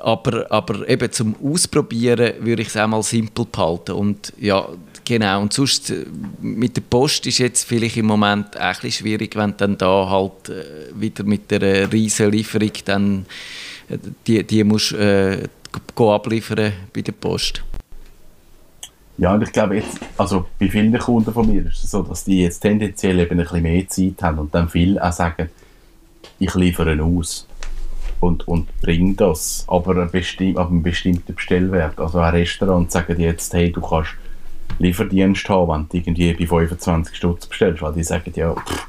Aber, 0.00 0.44
aber 0.50 0.86
eben 0.86 1.10
zum 1.10 1.34
Ausprobieren 1.42 2.34
würde 2.40 2.60
ich 2.60 2.68
es 2.68 2.76
auch 2.76 2.86
mal 2.86 3.02
simpel 3.02 3.46
behalten. 3.50 3.92
Und 3.92 4.30
ja, 4.38 4.68
genau. 5.06 5.40
Und 5.40 5.54
sonst 5.54 5.90
äh, 5.90 6.04
mit 6.42 6.76
der 6.76 6.82
Post 6.82 7.26
ist 7.26 7.38
jetzt 7.38 7.66
vielleicht 7.66 7.96
im 7.96 8.04
Moment 8.04 8.58
auch 8.58 8.60
ein 8.60 8.72
bisschen 8.74 9.06
schwierig, 9.06 9.36
wenn 9.36 9.56
dann 9.56 9.78
da 9.78 10.10
halt 10.10 10.50
äh, 10.50 10.64
wieder 10.94 11.24
mit 11.24 11.50
der 11.50 11.90
riesen 11.90 12.30
Lieferung 12.30 12.72
dann 12.84 13.26
die, 14.26 14.44
die 14.44 14.64
musst 14.64 14.92
du 14.92 14.96
äh, 14.96 15.48
abliefern 15.98 16.72
bei 16.92 17.02
der 17.02 17.12
Post. 17.12 17.62
Ja, 19.18 19.32
und 19.32 19.42
ich 19.42 19.52
glaube 19.52 19.76
jetzt, 19.76 19.98
also 20.18 20.46
bei 20.58 20.68
vielen 20.68 20.96
Kunden 20.98 21.32
von 21.32 21.50
mir 21.50 21.64
ist 21.66 21.82
es 21.82 21.90
so, 21.90 22.02
dass 22.02 22.24
die 22.24 22.42
jetzt 22.42 22.60
tendenziell 22.60 23.18
eben 23.18 23.38
ein 23.38 23.44
bisschen 23.44 23.62
mehr 23.62 23.88
Zeit 23.88 24.22
haben 24.22 24.38
und 24.38 24.54
dann 24.54 24.68
viel 24.68 24.98
auch 24.98 25.12
sagen, 25.12 25.48
ich 26.38 26.54
liefere 26.54 27.02
aus. 27.02 27.46
und, 28.20 28.46
und 28.48 28.68
bringe 28.80 29.14
das, 29.14 29.64
aber 29.68 29.96
ab 30.56 30.68
einem 30.68 30.82
bestimmten 30.82 31.34
Bestellwert. 31.34 31.98
Also 31.98 32.18
ein 32.18 32.34
Restaurant 32.34 32.90
dir 33.14 33.26
jetzt, 33.26 33.52
hey, 33.54 33.70
du 33.70 33.80
kannst 33.80 34.10
Lieferdienst 34.78 35.48
haben, 35.48 35.86
wenn 35.90 36.14
du 36.14 36.22
irgendwie 36.22 36.46
bei 36.46 36.46
25 36.46 37.16
Stutz 37.16 37.46
bestellst, 37.46 37.82
weil 37.82 37.92
die 37.92 38.04
sagen, 38.04 38.32
ja, 38.34 38.54
pff, 38.54 38.88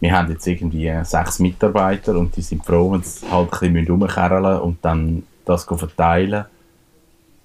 wir 0.00 0.12
haben 0.12 0.30
jetzt 0.30 0.46
irgendwie 0.46 0.92
sechs 1.02 1.38
Mitarbeiter 1.38 2.16
und 2.16 2.36
die 2.36 2.42
sind 2.42 2.64
froh, 2.64 2.92
wenn 2.92 3.02
sie 3.02 3.28
halt 3.30 3.52
ein 3.62 3.72
bisschen 3.72 3.86
rumkerlen 3.88 4.60
und 4.60 4.84
dann 4.84 5.24
das 5.44 5.64
verteilen. 5.64 6.44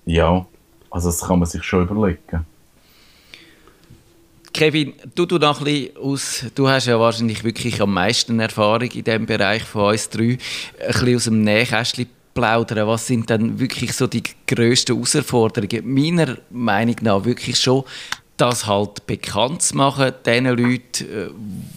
Ja, 0.06 0.46
also 0.92 1.10
das 1.10 1.22
kann 1.22 1.40
man 1.40 1.48
sich 1.48 1.64
schon 1.64 1.88
überlegen. 1.88 2.46
Kevin, 4.54 4.94
du, 5.16 5.26
du, 5.26 5.40
noch 5.40 5.66
ein 5.66 5.90
aus, 6.00 6.46
du 6.54 6.70
hast 6.70 6.86
ja 6.86 7.00
wahrscheinlich 7.00 7.44
wirklich 7.44 7.82
am 7.82 7.92
meisten 7.92 8.40
Erfahrung 8.40 8.92
in 8.92 9.04
diesem 9.04 9.26
Bereich 9.26 9.64
von 9.64 9.92
uns 9.92 10.10
drei. 10.10 10.24
Ein 10.24 10.38
bisschen 10.88 11.16
aus 11.16 11.24
dem 11.24 11.42
Nähkästchen 11.42 12.08
plaudern. 12.36 12.88
Was 12.88 13.08
sind 13.08 13.32
dann 13.32 13.60
wirklich 13.60 13.94
so 13.94 14.06
die 14.06 14.22
grössten 14.46 14.94
Herausforderungen? 14.94 15.92
Meiner 15.92 16.38
Meinung 16.52 16.96
nach 17.02 17.26
wirklich 17.26 17.60
schon 17.60 17.84
das 18.38 18.66
halt 18.66 19.06
bekannt 19.06 19.62
zu 19.62 19.78
machen, 19.78 20.12
den 20.26 20.46
Leuten, 20.46 21.04
äh, 21.04 21.30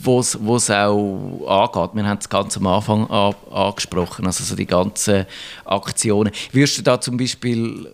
wo 0.02 0.20
es 0.20 0.70
auch 0.70 1.46
angeht. 1.46 1.90
Wir 1.94 2.06
haben 2.06 2.18
es 2.18 2.28
ganz 2.28 2.56
am 2.56 2.66
Anfang 2.66 3.08
an, 3.10 3.34
angesprochen, 3.50 4.26
also 4.26 4.42
so 4.42 4.56
die 4.56 4.66
ganzen 4.66 5.26
Aktionen. 5.64 6.32
Würdest 6.52 6.78
du 6.78 6.82
da 6.82 7.00
zum 7.00 7.16
Beispiel 7.16 7.90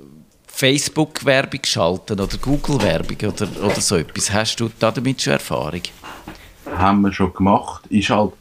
Facebook-Werbung 0.46 1.61
schalten 1.64 2.20
oder 2.20 2.38
Google-Werbung 2.38 3.33
oder, 3.33 3.48
oder 3.64 3.81
so 3.81 3.96
etwas? 3.96 4.33
Hast 4.33 4.61
du 4.61 4.70
da 4.79 4.90
damit 4.90 5.20
schon 5.20 5.33
Erfahrung? 5.33 5.83
Haben 6.66 7.01
wir 7.03 7.12
schon 7.12 7.35
gemacht. 7.35 7.85
Ist 7.88 8.11
halt 8.11 8.33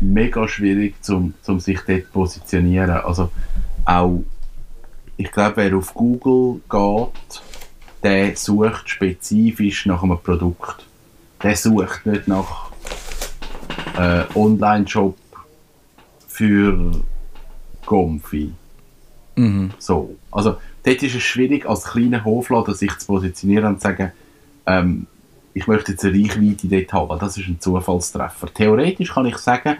mega 0.00 0.46
schwierig, 0.46 0.96
um 1.08 1.32
zum 1.42 1.60
sich 1.60 1.80
dort 1.86 2.02
zu 2.02 2.10
positionieren. 2.12 2.90
Also 2.90 3.30
auch, 3.84 4.22
ich 5.16 5.30
glaube, 5.32 5.56
wer 5.56 5.76
auf 5.76 5.94
Google 5.94 6.60
geht, 6.68 7.42
der 8.06 8.36
sucht 8.36 8.88
spezifisch 8.88 9.84
nach 9.86 10.00
einem 10.04 10.18
Produkt. 10.18 10.86
Der 11.42 11.56
sucht 11.56 12.06
nicht 12.06 12.28
nach 12.28 12.70
äh, 13.98 14.22
Online-Shop 14.32 15.16
für 16.28 16.92
Gomfi. 17.84 18.52
Mhm. 19.34 19.72
So. 19.80 20.14
Also, 20.30 20.56
dort 20.84 21.02
ist 21.02 21.16
es 21.16 21.22
schwierig, 21.24 21.66
als 21.66 21.82
kleiner 21.82 22.24
Hofladen 22.24 22.74
sich 22.74 22.96
zu 22.96 23.08
positionieren 23.08 23.64
und 23.64 23.80
zu 23.80 23.88
sagen, 23.88 24.12
ähm, 24.66 25.08
ich 25.52 25.66
möchte 25.66 25.90
jetzt 25.92 26.04
eine 26.04 26.16
Reichweite 26.16 26.68
dort 26.68 26.92
haben. 26.92 27.18
Das 27.18 27.36
ist 27.36 27.48
ein 27.48 27.60
Zufallstreffer. 27.60 28.54
Theoretisch 28.54 29.14
kann 29.14 29.26
ich 29.26 29.38
sagen, 29.38 29.78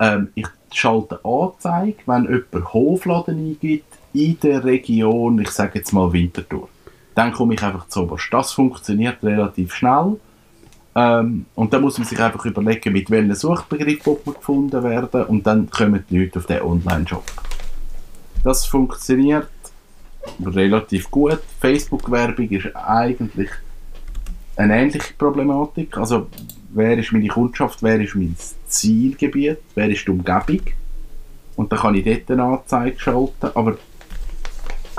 ähm, 0.00 0.30
ich 0.34 0.48
schalte 0.72 1.20
Anzeige, 1.24 1.98
wenn 2.06 2.24
jemand 2.24 2.72
Hofladen 2.74 3.38
eingibt 3.38 3.96
in 4.12 4.40
der 4.40 4.64
Region, 4.64 5.40
ich 5.40 5.50
sage 5.50 5.78
jetzt 5.78 5.92
mal 5.92 6.12
Winterthur. 6.12 6.68
Dann 7.14 7.32
komme 7.32 7.54
ich 7.54 7.62
einfach 7.62 7.88
zu 7.88 8.02
oberst. 8.02 8.28
Das 8.32 8.52
funktioniert 8.52 9.22
relativ 9.22 9.74
schnell. 9.74 10.16
Ähm, 10.94 11.46
und 11.54 11.72
dann 11.72 11.82
muss 11.82 11.98
man 11.98 12.06
sich 12.06 12.20
einfach 12.20 12.44
überlegen, 12.44 12.92
mit 12.92 13.10
welchem 13.10 13.34
Suchbegriff 13.34 14.04
man 14.06 14.34
gefunden 14.34 14.82
werden 14.82 15.24
und 15.24 15.46
dann 15.46 15.70
kommen 15.70 16.04
die 16.10 16.18
Leute 16.18 16.38
auf 16.40 16.46
den 16.46 16.62
Online-Shop. 16.62 17.24
Das 18.42 18.66
funktioniert 18.66 19.48
relativ 20.44 21.10
gut. 21.10 21.40
Facebook-Werbung 21.60 22.48
ist 22.50 22.74
eigentlich 22.74 23.50
eine 24.56 24.78
ähnliche 24.78 25.14
Problematik. 25.14 25.96
Also, 25.96 26.26
wer 26.70 26.98
ist 26.98 27.12
meine 27.12 27.28
Kundschaft, 27.28 27.82
wer 27.82 28.00
ist 28.00 28.14
mein 28.14 28.36
Zielgebiet, 28.66 29.58
wer 29.74 29.88
ist 29.88 30.06
die 30.06 30.10
Umgebung? 30.10 30.60
Und 31.56 31.72
dann 31.72 31.78
kann 31.78 31.94
ich 31.94 32.04
dort 32.04 32.30
eine 32.30 32.44
Anzeige 32.44 32.98
schalten. 32.98 33.50
Aber 33.54 33.76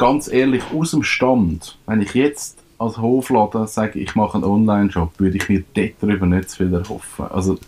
ganz 0.01 0.27
ehrlich, 0.27 0.63
aus 0.73 0.91
dem 0.91 1.03
Stand, 1.03 1.77
wenn 1.85 2.01
ich 2.01 2.15
jetzt 2.15 2.57
als 2.79 2.97
Hofladen 2.97 3.67
sage, 3.67 3.99
ich 3.99 4.15
mache 4.15 4.33
einen 4.33 4.45
Online-Shop, 4.45 5.11
würde 5.19 5.37
ich 5.37 5.47
mir 5.47 5.63
dort 5.75 5.91
darüber 6.01 6.25
nicht 6.25 6.49
zu 6.49 6.57
viel 6.57 6.73
erhoffen. 6.73 7.25
Also, 7.29 7.59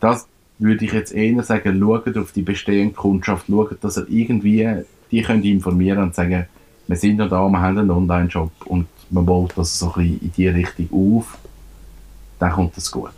das 0.00 0.26
würde 0.58 0.82
ich 0.82 0.94
jetzt 0.94 1.12
eher 1.12 1.42
sagen, 1.42 1.78
schaut 1.78 2.16
auf 2.16 2.32
die 2.32 2.40
bestehende 2.40 2.94
Kundschaft, 2.94 3.48
schaut, 3.48 3.84
dass 3.84 3.98
ihr 3.98 4.06
irgendwie 4.08 4.66
die 5.10 5.20
könnt 5.20 5.44
informieren 5.44 6.04
und 6.04 6.14
sagen, 6.14 6.46
wir 6.86 6.96
sind 6.96 7.18
noch 7.18 7.28
da, 7.28 7.46
wir 7.50 7.60
haben 7.60 7.76
einen 7.76 7.90
Online-Shop 7.90 8.52
und 8.64 8.86
man 9.10 9.26
baut 9.26 9.52
das 9.56 9.78
so 9.78 9.92
ein 9.96 10.08
bisschen 10.08 10.20
in 10.22 10.32
die 10.32 10.48
Richtung 10.48 11.18
auf, 11.18 11.36
dann 12.38 12.52
kommt 12.52 12.78
das 12.78 12.90
gut. 12.90 13.10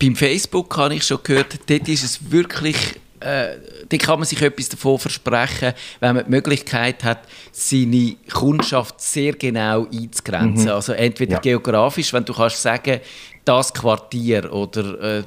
Beim 0.00 0.14
Facebook 0.14 0.76
habe 0.76 0.94
ich 0.94 1.02
schon 1.02 1.18
gehört, 1.20 1.58
dort 1.68 1.88
ist 1.88 2.04
es 2.04 2.30
wirklich 2.30 3.00
äh, 3.26 3.58
da 3.88 3.96
kann 3.96 4.18
man 4.18 4.26
sich 4.26 4.40
etwas 4.40 4.68
davon 4.68 4.98
versprechen, 4.98 5.72
wenn 6.00 6.16
man 6.16 6.24
die 6.24 6.30
Möglichkeit 6.30 7.04
hat, 7.04 7.20
seine 7.52 8.16
Kundschaft 8.32 9.00
sehr 9.00 9.32
genau 9.32 9.86
einzugrenzen. 9.92 10.66
Mhm. 10.66 10.70
Also 10.70 10.92
entweder 10.92 11.34
ja. 11.34 11.40
geografisch, 11.40 12.12
wenn 12.12 12.24
du 12.24 12.32
kannst 12.32 12.62
sagen, 12.62 13.00
das 13.44 13.72
Quartier 13.72 14.52
oder 14.52 15.18
äh, 15.18 15.22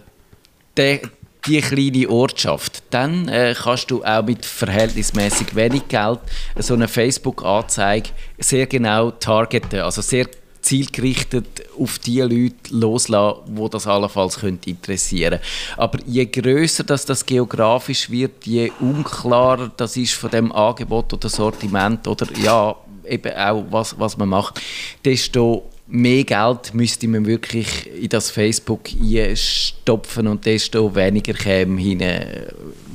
der, 0.78 1.00
die 1.46 1.62
kleine 1.62 2.10
Ortschaft, 2.10 2.84
dann 2.90 3.28
äh, 3.28 3.56
kannst 3.58 3.92
du 3.92 4.04
auch 4.04 4.24
mit 4.24 4.46
verhältnismäßig 4.46 5.56
wenig 5.56 5.88
Geld 5.88 6.20
so 6.58 6.74
eine 6.74 6.88
Facebook-Anzeige 6.88 8.10
sehr 8.38 8.68
genau 8.68 9.12
targeten, 9.12 9.80
also 9.80 10.02
sehr 10.02 10.28
zielgerichtet 10.70 11.64
auf 11.80 11.98
die 11.98 12.22
Leute 12.22 12.54
loslassen, 12.70 13.40
wo 13.48 13.68
das 13.68 13.88
allenfalls 13.88 14.40
könnte 14.40 14.70
interessieren. 14.70 15.40
Aber 15.78 15.98
je 16.06 16.26
größer 16.26 16.84
das, 16.84 17.06
das 17.06 17.26
geografisch 17.26 18.10
wird, 18.12 18.46
je 18.46 18.72
unklarer 18.80 19.72
das 19.76 19.98
ist 19.98 20.14
von 20.14 20.30
dem 20.30 20.52
Angebot 20.52 21.12
oder 21.14 21.28
Sortiment 21.28 22.08
oder 22.08 22.28
ja 22.44 22.76
eben 23.08 23.34
auch 23.36 23.66
was, 23.72 24.00
was 24.00 24.16
man 24.18 24.30
macht, 24.30 24.62
desto 25.04 25.68
mehr 25.88 26.24
Geld 26.24 26.76
müsste 26.76 27.08
man 27.08 27.26
wirklich 27.26 27.90
in 27.92 28.10
das 28.10 28.30
Facebook 28.30 28.90
stopfen 29.34 30.28
und 30.28 30.46
desto 30.46 30.94
weniger 30.94 31.34
käme 31.34 31.82
hinten 31.82 32.46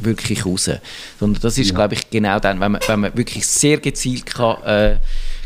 wirklich 0.00 0.46
raus. 0.46 0.70
Sondern 1.18 1.42
das 1.42 1.58
ist, 1.58 1.70
ja. 1.70 1.74
glaube 1.74 1.94
ich, 1.94 2.08
genau 2.08 2.38
dann, 2.38 2.60
wenn 2.60 2.70
man, 2.70 2.80
wenn 2.86 3.00
man 3.00 3.16
wirklich 3.16 3.44
sehr 3.44 3.78
gezielt 3.78 4.26
kann, 4.26 4.62
äh, 4.62 4.96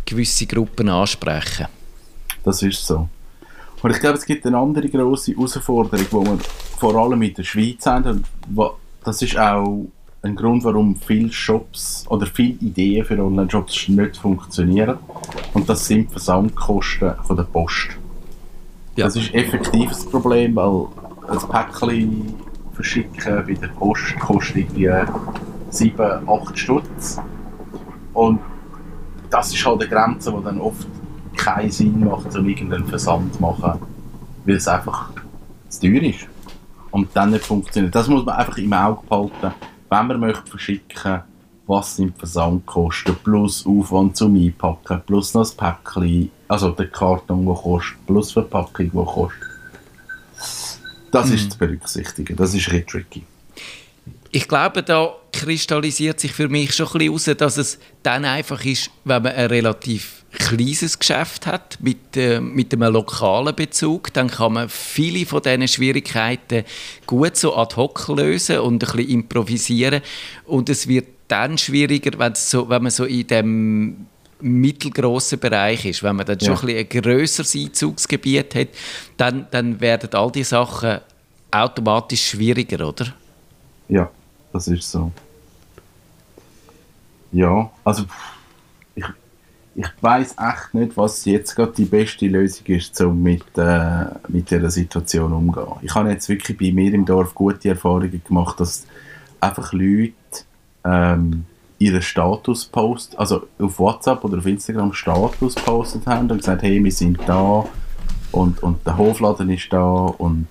gewisse 0.05 0.45
Gruppen 0.45 0.91
ansprechen 0.91 1.65
kann. 1.65 1.78
Das 2.49 2.63
ist 2.63 2.87
so. 2.87 3.07
Und 3.83 3.91
ich 3.91 4.01
glaube, 4.01 4.17
es 4.17 4.25
gibt 4.25 4.47
eine 4.47 4.57
andere 4.57 4.89
grosse 4.89 5.33
Herausforderung, 5.33 5.99
die 5.99 6.11
wir 6.11 6.39
vor 6.79 6.95
allem 6.95 7.21
in 7.21 7.35
der 7.35 7.43
Schweiz 7.43 7.85
haben. 7.85 8.25
Und 8.57 8.71
das 9.05 9.21
ist 9.21 9.39
auch 9.39 9.87
ein 10.23 10.35
Grund, 10.35 10.65
warum 10.65 10.97
viele 10.97 11.31
Shops 11.31 12.07
oder 12.09 12.25
viele 12.25 12.55
Ideen 12.61 13.05
für 13.05 13.23
Online-Shops 13.23 13.91
nicht 13.91 14.17
funktionieren. 14.17 14.97
Und 15.53 15.69
das 15.69 15.87
sind 15.87 16.11
Versandkosten 16.11 17.17
von 17.23 17.37
der 17.37 17.45
Post. 17.45 17.89
Ja. 18.97 19.05
Das 19.05 19.17
ist 19.17 19.35
effektiv 19.35 19.91
das 19.91 20.07
Problem, 20.07 20.57
weil 20.57 20.87
ein 21.29 21.49
Päckchen 21.51 22.35
verschicken 22.73 23.45
bei 23.47 23.53
der 23.53 23.69
Post 23.69 24.19
kostet 24.21 24.57
irgendwie 24.57 24.91
7, 25.69 26.27
8 26.27 26.59
Stutz. 26.59 27.21
Und 28.15 28.41
das 29.29 29.53
ist 29.53 29.67
halt 29.67 29.83
eine 29.83 29.91
Grenze, 29.91 30.33
die 30.33 30.45
dann 30.45 30.63
oft 30.63 30.87
keinen 31.39 31.71
Sinn 31.71 32.05
macht, 32.05 32.37
um 32.37 32.49
irgendeinen 32.49 32.87
Versand 32.87 33.35
zu 33.35 33.41
machen, 33.41 33.81
weil 34.45 34.57
es 34.57 34.69
einfach 34.69 35.11
zu 35.69 35.81
teuer 35.81 36.03
ist 36.03 36.27
und 36.91 37.09
dann 37.15 37.31
nicht 37.31 37.45
funktioniert. 37.45 37.95
Das 37.95 38.09
muss 38.09 38.25
man 38.25 38.37
einfach 38.37 38.59
im 38.59 38.73
Auge 38.73 39.07
behalten, 39.09 39.55
wenn 39.89 40.07
man 40.07 40.21
möchte 40.21 40.51
verschicken 40.51 41.23
was 41.69 41.97
sind 41.97 42.19
Versandkosten, 42.19 43.15
plus 43.23 43.65
Aufwand 43.67 44.17
zum 44.17 44.35
Einpacken, 44.37 45.03
plus 45.07 45.35
noch 45.35 45.43
das 45.43 45.55
Päckchen, 45.55 46.31
also 46.49 46.71
der 46.71 46.89
Karton, 46.89 47.45
der 47.45 47.55
kostet, 47.55 48.07
plus 48.07 48.33
Verpackung, 48.33 48.91
die 48.91 48.91
kostet. 48.91 49.43
Das 51.13 51.29
mhm. 51.29 51.35
ist 51.35 51.53
zu 51.53 51.59
berücksichtigen, 51.59 52.37
das 52.37 52.55
ist 52.55 52.71
ein 52.71 52.87
tricky. 52.87 53.23
Ich 54.31 54.49
glaube, 54.49 54.83
da 54.83 55.15
kristallisiert 55.33 56.21
sich 56.21 56.33
für 56.33 56.49
mich 56.49 56.75
schon 56.75 56.87
ein 56.87 57.13
bisschen 57.13 57.37
heraus, 57.37 57.39
dass 57.39 57.57
es 57.59 57.79
dann 58.03 58.25
einfach 58.25 58.65
ist, 58.65 58.91
wenn 59.05 59.23
man 59.23 59.33
ein 59.33 59.47
relativ 59.47 60.18
kleines 60.39 60.99
Geschäft 60.99 61.47
hat 61.47 61.79
mit, 61.81 62.17
äh, 62.17 62.41
mit 62.41 62.73
einem 62.73 62.93
lokalen 62.93 63.55
Bezug, 63.55 64.13
dann 64.13 64.29
kann 64.29 64.55
man 64.55 64.69
viele 64.69 65.27
von 65.27 65.43
diesen 65.43 65.69
Schwierigkeiten 65.69 66.65
gut 67.07 67.37
so 67.37 67.57
ad 67.57 67.77
hoc 67.77 68.09
lösen 68.09 68.61
und 68.61 68.83
ein 68.85 68.97
bisschen 68.97 69.11
improvisieren. 69.11 70.01
Und 70.47 70.69
es 70.69 70.89
wird 70.89 71.09
dann 71.29 71.59
schwieriger, 71.59 72.33
so, 72.35 72.69
wenn 72.69 72.83
man 72.83 72.91
so 72.91 73.05
in 73.05 73.27
dem 73.27 74.07
mittelgroßen 74.41 75.39
Bereich 75.39 75.85
ist, 75.85 76.03
wenn 76.03 76.17
man 76.17 76.27
dann 76.27 76.39
ja. 76.39 76.57
schon 76.57 76.71
ein, 76.71 76.77
ein 76.77 76.89
grösseres 76.89 77.55
Einzugsgebiet 77.55 78.55
hat, 78.55 78.69
dann, 79.17 79.47
dann 79.51 79.81
werden 79.81 80.11
all 80.15 80.31
die 80.31 80.45
Sachen 80.45 81.01
automatisch 81.51 82.31
schwieriger, 82.31 82.87
oder? 82.87 83.15
Ja, 83.89 84.11
das 84.53 84.69
ist 84.69 84.91
so. 84.91 85.13
Ja, 87.33 87.71
also 87.85 88.05
ich, 88.05 88.09
ich 89.79 89.87
weiß 90.01 90.35
echt 90.41 90.75
nicht, 90.75 90.97
was 90.97 91.25
jetzt 91.25 91.55
gerade 91.55 91.71
die 91.71 91.85
beste 91.85 92.27
Lösung 92.27 92.67
ist, 92.67 93.01
um 93.01 93.23
mit, 93.23 93.45
äh, 93.57 94.07
mit 94.27 94.51
dieser 94.51 94.71
Situation 94.71 95.33
umzugehen. 95.33 95.77
Ich 95.83 95.95
habe 95.95 96.11
jetzt 96.11 96.29
wirklich 96.29 96.59
bei 96.59 96.73
mir 96.73 96.93
im 96.93 97.05
Dorf 97.05 97.33
gute 97.33 97.69
Erfahrungen 97.69 98.21
gemacht, 98.27 98.59
dass 98.59 98.87
einfach 99.41 99.73
Leute 99.73 100.15
ähm, 100.85 101.45
ihren 101.79 102.03
Status 102.03 102.65
post, 102.65 103.17
also 103.17 103.47
auf 103.61 103.79
WhatsApp 103.79 104.25
oder 104.25 104.39
auf 104.39 104.47
Instagram 104.47 104.93
Status 104.93 105.55
postet 105.55 106.05
haben 106.09 106.29
und 106.29 106.39
gesagt, 106.39 106.63
hey, 106.63 106.83
wir 106.83 106.91
sind 106.91 107.21
da 107.25 107.65
und, 108.33 108.61
und 108.61 108.85
der 108.85 108.99
Hofladen 108.99 109.49
ist 109.49 109.73
da 109.73 110.07
und, 110.07 110.49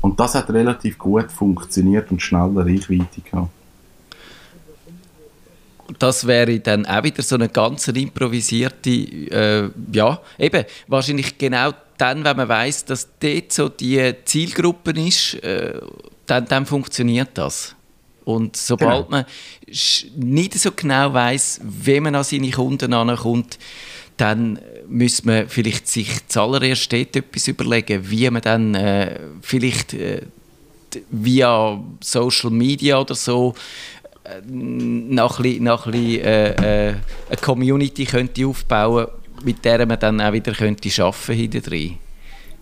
und 0.00 0.18
das 0.18 0.34
hat 0.34 0.48
relativ 0.48 0.96
gut 0.96 1.30
funktioniert 1.30 2.10
und 2.10 2.22
schnell 2.22 2.48
eine 2.48 2.64
Reichweite 2.64 3.20
gehabt. 3.20 3.50
Das 5.98 6.26
wäre 6.26 6.60
dann 6.60 6.84
auch 6.86 7.02
wieder 7.02 7.22
so 7.22 7.36
eine 7.36 7.48
ganz 7.48 7.88
improvisierte, 7.88 8.90
äh, 8.90 9.70
ja, 9.92 10.20
eben, 10.38 10.64
wahrscheinlich 10.86 11.38
genau 11.38 11.72
dann, 11.96 12.24
wenn 12.24 12.36
man 12.36 12.48
weiß, 12.48 12.84
dass 12.84 13.08
dort 13.18 13.52
so 13.52 13.68
die 13.68 14.14
Zielgruppe 14.24 14.92
ist, 14.92 15.34
äh, 15.42 15.80
dann, 16.26 16.46
dann 16.46 16.66
funktioniert 16.66 17.30
das. 17.34 17.74
Und 18.24 18.56
sobald 18.56 19.08
genau. 19.08 19.10
man 19.10 19.24
nicht 20.16 20.54
so 20.58 20.70
genau 20.72 21.14
weiß, 21.14 21.60
wie 21.64 21.98
man 21.98 22.14
an 22.14 22.24
seine 22.24 22.50
Kunden 22.50 22.92
ankommt, 22.92 23.58
dann 24.18 24.58
müsste 24.86 25.26
man 25.26 25.48
vielleicht 25.48 25.88
sich 25.88 26.28
zuallererst 26.28 26.92
etwas 26.92 27.48
überlegen, 27.48 28.10
wie 28.10 28.28
man 28.28 28.42
dann 28.42 28.74
äh, 28.74 29.18
vielleicht 29.40 29.94
äh, 29.94 30.22
via 31.10 31.80
Social 32.00 32.50
Media 32.50 33.00
oder 33.00 33.14
so 33.14 33.54
noch 34.46 35.40
ein 35.40 35.62
noch 35.62 35.86
ein 35.86 35.94
äh, 35.94 36.88
äh, 36.90 36.94
eine 37.28 37.36
Community 37.40 38.04
könnte 38.04 38.46
aufbauen 38.46 39.06
mit 39.44 39.64
der 39.64 39.86
man 39.86 39.98
dann 39.98 40.20
auch 40.20 40.32
wieder 40.32 40.52
könnte 40.52 40.90
arbeiten 41.02 41.34
hinterher. 41.34 41.90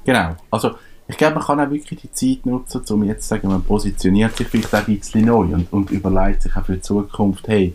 Genau, 0.04 0.36
also 0.50 0.72
ich 1.08 1.16
glaube, 1.16 1.36
man 1.36 1.44
kann 1.44 1.60
auch 1.60 1.70
wirklich 1.70 2.00
die 2.00 2.10
Zeit 2.10 2.46
nutzen, 2.46 2.82
um 2.90 3.04
jetzt 3.04 3.22
zu 3.22 3.28
sagen, 3.28 3.48
man 3.48 3.62
positioniert 3.62 4.36
sich 4.36 4.48
vielleicht 4.48 4.74
auch 4.74 4.86
ein 4.86 4.98
bisschen 4.98 5.24
neu 5.24 5.44
und, 5.44 5.72
und 5.72 5.90
überlegt 5.90 6.42
sich 6.42 6.56
auch 6.56 6.64
für 6.64 6.74
die 6.74 6.80
Zukunft, 6.80 7.46
hey, 7.48 7.74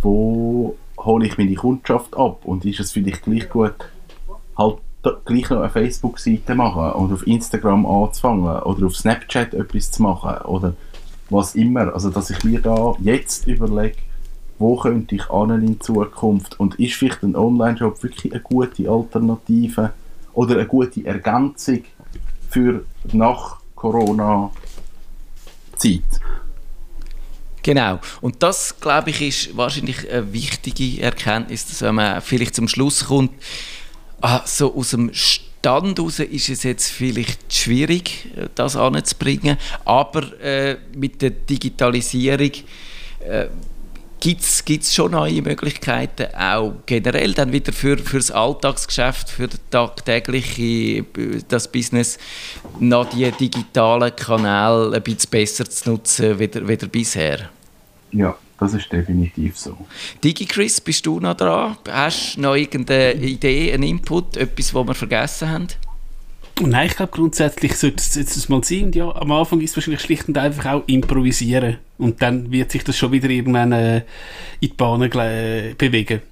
wo 0.00 0.76
hole 0.98 1.26
ich 1.26 1.38
meine 1.38 1.54
Kundschaft 1.54 2.16
ab 2.16 2.44
und 2.44 2.64
ist 2.64 2.80
es 2.80 2.92
vielleicht 2.92 3.22
gleich 3.22 3.48
gut, 3.48 3.74
halt 4.56 4.78
gleich 5.24 5.50
noch 5.50 5.60
eine 5.60 5.70
Facebook-Seite 5.70 6.54
machen 6.54 6.92
und 6.92 7.12
auf 7.12 7.26
Instagram 7.26 7.86
anzufangen 7.86 8.62
oder 8.62 8.86
auf 8.86 8.96
Snapchat 8.96 9.54
etwas 9.54 9.90
zu 9.90 10.02
machen 10.02 10.44
oder 10.46 10.74
was 11.30 11.54
immer. 11.54 11.92
Also, 11.92 12.10
dass 12.10 12.30
ich 12.30 12.42
mir 12.44 12.60
da 12.60 12.94
jetzt 13.00 13.46
überlege, 13.46 13.96
wo 14.58 14.76
könnte 14.76 15.14
ich 15.14 15.30
an 15.30 15.50
in 15.62 15.80
Zukunft 15.80 16.58
und 16.58 16.76
ist 16.76 16.94
vielleicht 16.94 17.22
ein 17.22 17.36
Online-Shop 17.36 18.02
wirklich 18.02 18.32
eine 18.32 18.42
gute 18.42 18.88
Alternative 18.90 19.92
oder 20.32 20.54
eine 20.54 20.66
gute 20.66 21.04
Ergänzung 21.04 21.84
für 22.50 22.84
nach 23.12 23.58
Corona-Zeit. 23.74 24.52
Genau. 27.62 27.98
Und 28.20 28.42
das, 28.42 28.80
glaube 28.80 29.10
ich, 29.10 29.20
ist 29.20 29.56
wahrscheinlich 29.56 30.08
eine 30.10 30.32
wichtige 30.32 31.02
Erkenntnis, 31.02 31.66
dass 31.66 31.82
wenn 31.82 31.96
man 31.96 32.22
vielleicht 32.22 32.54
zum 32.54 32.68
Schluss 32.68 33.06
kommt, 33.06 33.32
ah, 34.20 34.42
so 34.44 34.74
aus 34.74 34.90
dem 34.90 35.10
Stand 35.60 35.98
heraus 35.98 36.20
ist 36.20 36.48
es 36.48 36.62
jetzt 36.62 36.92
vielleicht 36.92 37.52
schwierig, 37.52 38.28
das 38.54 38.76
anzubringen, 38.76 39.58
aber 39.84 40.40
äh, 40.40 40.76
mit 40.96 41.20
der 41.20 41.30
Digitalisierung 41.30 42.52
äh, 43.28 43.46
gibt 44.20 44.42
es 44.42 44.94
schon 44.94 45.10
neue 45.10 45.42
Möglichkeiten, 45.42 46.32
auch 46.36 46.72
generell 46.86 47.32
dann 47.34 47.52
wieder 47.52 47.72
für, 47.72 47.98
für 47.98 48.18
das 48.18 48.30
Alltagsgeschäft, 48.30 49.28
für 49.28 49.48
das 49.48 49.58
tagtägliche 49.70 51.04
das 51.48 51.70
Business, 51.70 52.18
noch 52.78 53.10
die 53.10 53.28
digitalen 53.32 54.14
Kanäle 54.14 54.94
ein 54.94 55.02
bisschen 55.02 55.30
besser 55.30 55.68
zu 55.68 55.90
nutzen, 55.90 56.38
wie, 56.38 56.48
wie 56.54 56.76
bisher? 56.86 57.50
Ja, 58.12 58.36
das 58.58 58.74
ist 58.74 58.90
definitiv 58.90 59.58
so. 59.58 59.76
DigiChris, 60.24 60.80
bist 60.80 61.04
du 61.06 61.20
noch 61.20 61.36
dran? 61.36 61.76
Hast 61.88 62.36
du 62.36 62.40
noch 62.40 62.54
irgendeine 62.54 63.14
Idee, 63.14 63.72
einen 63.72 63.82
Input, 63.82 64.36
etwas, 64.36 64.74
was 64.74 64.86
wir 64.86 64.94
vergessen 64.94 65.50
haben? 65.50 65.68
Nein, 66.60 66.86
ich 66.86 66.96
glaube 66.96 67.12
grundsätzlich 67.12 67.76
sollte 67.76 67.96
es 67.98 68.14
jetzt 68.14 68.48
mal 68.48 68.64
sein. 68.64 68.84
Und 68.84 68.96
ja, 68.96 69.14
am 69.14 69.30
Anfang 69.30 69.60
ist 69.60 69.70
es 69.70 69.76
wahrscheinlich 69.76 70.00
schlicht 70.00 70.26
und 70.28 70.38
einfach 70.38 70.72
auch 70.72 70.82
improvisieren. 70.86 71.76
Und 71.98 72.22
dann 72.22 72.50
wird 72.50 72.72
sich 72.72 72.82
das 72.82 72.96
schon 72.96 73.12
wieder 73.12 73.28
irgendwann 73.28 73.72
äh, 73.72 73.98
in 73.98 74.04
die 74.62 74.68
Bahnen 74.68 75.12
äh, 75.12 75.74
bewegen. 75.76 76.22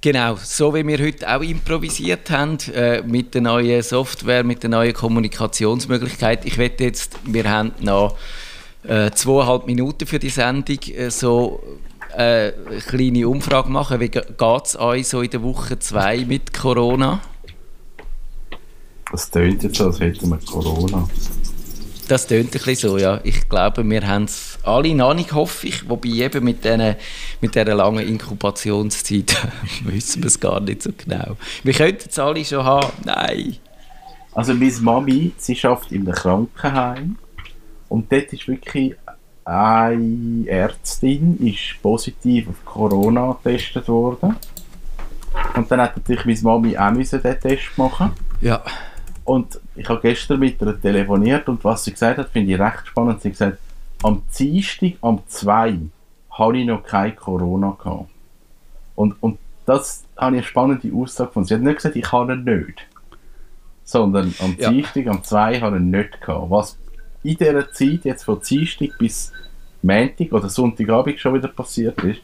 Genau, 0.00 0.36
so 0.36 0.74
wie 0.74 0.86
wir 0.86 0.98
heute 0.98 1.28
auch 1.28 1.42
improvisiert 1.42 2.30
haben, 2.30 2.56
äh, 2.74 3.02
mit 3.02 3.34
der 3.34 3.42
neuen 3.42 3.82
Software, 3.82 4.42
mit 4.42 4.62
der 4.62 4.70
neuen 4.70 4.94
Kommunikationsmöglichkeit. 4.94 6.46
Ich 6.46 6.56
wette 6.56 6.84
jetzt, 6.84 7.18
wir 7.26 7.50
haben 7.50 7.72
noch 7.80 8.16
äh, 8.84 9.10
zweieinhalb 9.10 9.66
Minuten 9.66 10.06
für 10.06 10.18
die 10.18 10.30
Sendung, 10.30 10.78
äh, 10.94 11.10
so 11.10 11.62
äh, 12.16 12.52
eine 12.52 12.80
kleine 12.86 13.28
Umfrage 13.28 13.70
machen. 13.70 14.00
Wie 14.00 14.08
geht 14.08 14.64
es 14.64 14.78
euch 14.78 15.08
so 15.08 15.22
in 15.22 15.30
der 15.30 15.42
Woche 15.42 15.78
zwei 15.78 16.24
mit 16.24 16.52
Corona? 16.52 17.20
Das 19.10 19.30
tönt 19.30 19.62
jetzt 19.62 19.76
so, 19.76 19.86
als 19.86 20.00
hätten 20.00 20.28
wir 20.28 20.38
Corona. 20.38 21.08
Das 22.08 22.26
tönt 22.26 22.46
ein 22.46 22.50
bisschen 22.50 22.76
so, 22.76 22.98
ja. 22.98 23.20
Ich 23.22 23.48
glaube, 23.48 23.88
wir 23.88 24.06
haben 24.06 24.24
es 24.24 24.58
alle 24.64 24.94
noch 24.94 25.14
nicht, 25.14 25.32
hoffe 25.32 25.68
ich. 25.68 25.88
Wobei 25.88 26.08
eben 26.08 26.42
mit, 26.44 26.64
den, 26.64 26.96
mit 27.40 27.54
dieser 27.54 27.74
langen 27.74 28.06
Inkubationszeit 28.06 29.36
wissen 29.84 30.22
wir 30.22 30.26
es 30.26 30.40
gar 30.40 30.60
nicht 30.60 30.82
so 30.82 30.90
genau. 30.96 31.36
Wir 31.62 31.72
könnten 31.72 32.08
es 32.08 32.18
alle 32.18 32.44
schon 32.44 32.64
haben. 32.64 32.92
Nein. 33.04 33.56
Also 34.32 34.54
meine 34.54 34.72
Mami, 34.80 35.32
sie 35.36 35.58
arbeitet 35.62 35.92
in 35.92 36.06
einem 36.06 36.14
Krankenheim. 36.14 37.16
Und 37.90 38.10
dort 38.10 38.32
ist 38.32 38.48
wirklich 38.48 38.96
eine 39.44 40.44
Ärztin 40.46 41.36
ist 41.38 41.82
positiv 41.82 42.48
auf 42.48 42.64
Corona 42.64 43.36
getestet 43.42 43.88
worden. 43.88 44.36
Und 45.56 45.70
dann 45.70 45.80
hat 45.80 45.96
natürlich 45.96 46.24
meine 46.24 46.40
Mami 46.42 46.78
auch 46.78 46.92
müssen 46.92 47.20
den 47.20 47.40
Test 47.40 47.76
machen. 47.76 48.12
Ja. 48.40 48.62
Und 49.24 49.60
ich 49.74 49.88
habe 49.88 50.00
gestern 50.00 50.38
mit 50.38 50.62
ihr 50.62 50.80
telefoniert 50.80 51.48
und 51.48 51.62
was 51.64 51.84
sie 51.84 51.92
gesagt 51.92 52.18
hat, 52.18 52.30
finde 52.30 52.54
ich 52.54 52.60
recht 52.60 52.86
spannend. 52.86 53.20
Sie 53.22 53.28
hat 53.28 53.32
gesagt, 53.32 53.58
am 54.02 54.22
Dienstag, 54.38 54.92
am 55.02 55.20
2. 55.26 55.78
habe 56.30 56.58
ich 56.58 56.66
noch 56.66 56.84
kein 56.84 57.16
Corona 57.16 57.76
gehabt. 57.82 58.08
Und, 58.94 59.20
und 59.20 59.38
das 59.66 60.04
habe 60.16 60.36
ich 60.36 60.42
eine 60.42 60.46
spannende 60.46 60.92
Aussage 60.94 61.28
gefunden. 61.28 61.48
Sie 61.48 61.54
hat 61.54 61.62
nicht 61.62 61.76
gesagt, 61.76 61.96
ich 61.96 62.12
habe 62.12 62.34
ihn 62.34 62.44
nicht. 62.44 62.86
Sondern 63.84 64.32
am 64.38 64.56
ja. 64.58 64.70
Dienstag, 64.70 65.06
am 65.08 65.24
2. 65.24 65.60
habe 65.60 65.76
ich 65.76 65.82
ihn 65.82 65.90
nicht 65.90 66.20
gehabt. 66.20 66.50
Was 66.50 66.76
in 67.22 67.36
dieser 67.36 67.70
Zeit, 67.72 68.04
jetzt 68.04 68.24
von 68.24 68.40
Dienstag 68.40 68.96
bis 68.98 69.32
Montag 69.82 70.32
oder 70.32 70.48
Sonntagabend 70.48 71.18
schon 71.18 71.34
wieder 71.34 71.48
passiert 71.48 72.02
ist, 72.02 72.20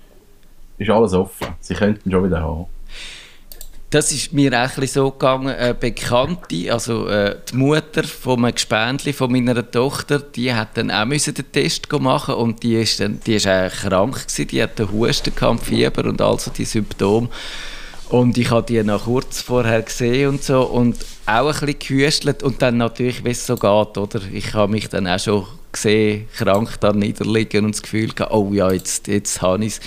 ist 0.79 0.91
alles 0.91 1.13
offen. 1.13 1.49
Sie 1.61 1.75
könnten 1.75 2.11
schon 2.11 2.25
wieder 2.25 2.41
haben. 2.41 2.67
Das 3.91 4.11
ist 4.11 4.33
mir 4.33 4.53
auch 4.53 4.83
so 4.83 5.11
gegangen. 5.13 5.55
Eine 5.55 5.73
Bekannte, 5.73 6.73
also 6.73 7.07
äh, 7.07 7.37
die 7.51 7.57
Mutter 7.57 8.03
von 8.03 8.45
einem 8.45 8.55
Gespendli 8.55 9.13
von 9.13 9.31
meiner 9.31 9.71
Tochter, 9.71 10.19
die 10.19 10.53
hat 10.53 10.77
dann 10.77 10.91
auch 10.91 11.07
den 11.09 11.53
Test 11.53 11.91
machen 11.93 12.35
und 12.35 12.63
die 12.63 12.75
ist 12.75 12.99
dann, 12.99 13.21
die 13.25 13.37
ist 13.37 13.47
auch 13.47 13.71
krank 13.71 14.27
gewesen, 14.27 14.49
die 14.49 14.63
hat 14.63 14.81
Husten, 14.81 15.59
Fieber 15.59 16.05
und 16.05 16.21
also 16.21 16.51
die 16.51 16.65
Symptome. 16.65 17.29
Und 18.09 18.39
ich 18.39 18.51
habe 18.51 18.67
die 18.67 18.83
noch 18.85 19.05
kurz 19.05 19.41
vorher 19.41 19.83
gesehen 19.83 20.29
und 20.29 20.43
so 20.43 20.63
und 20.63 20.97
auch 21.27 21.47
ein 21.47 21.67
bisschen 21.67 21.79
gehüstelt 21.79 22.43
und 22.45 22.63
dann 22.63 22.77
natürlich, 22.77 23.25
wie 23.25 23.31
es 23.31 23.45
so 23.45 23.57
geht, 23.57 23.99
oder? 23.99 24.21
Ich 24.33 24.55
habe 24.55 24.71
mich 24.71 24.89
dann 24.89 25.09
auch 25.09 25.19
schon 25.19 25.45
gesehen, 25.73 26.29
krank 26.37 26.79
da 26.81 26.93
niederliegen 26.93 27.65
und 27.65 27.75
das 27.75 27.83
Gefühl 27.83 28.13
gehabt, 28.13 28.33
oh 28.33 28.53
ja, 28.53 28.71
jetzt, 28.71 29.09
jetzt 29.09 29.43
habe 29.43 29.65
ich 29.65 29.75
es. 29.75 29.81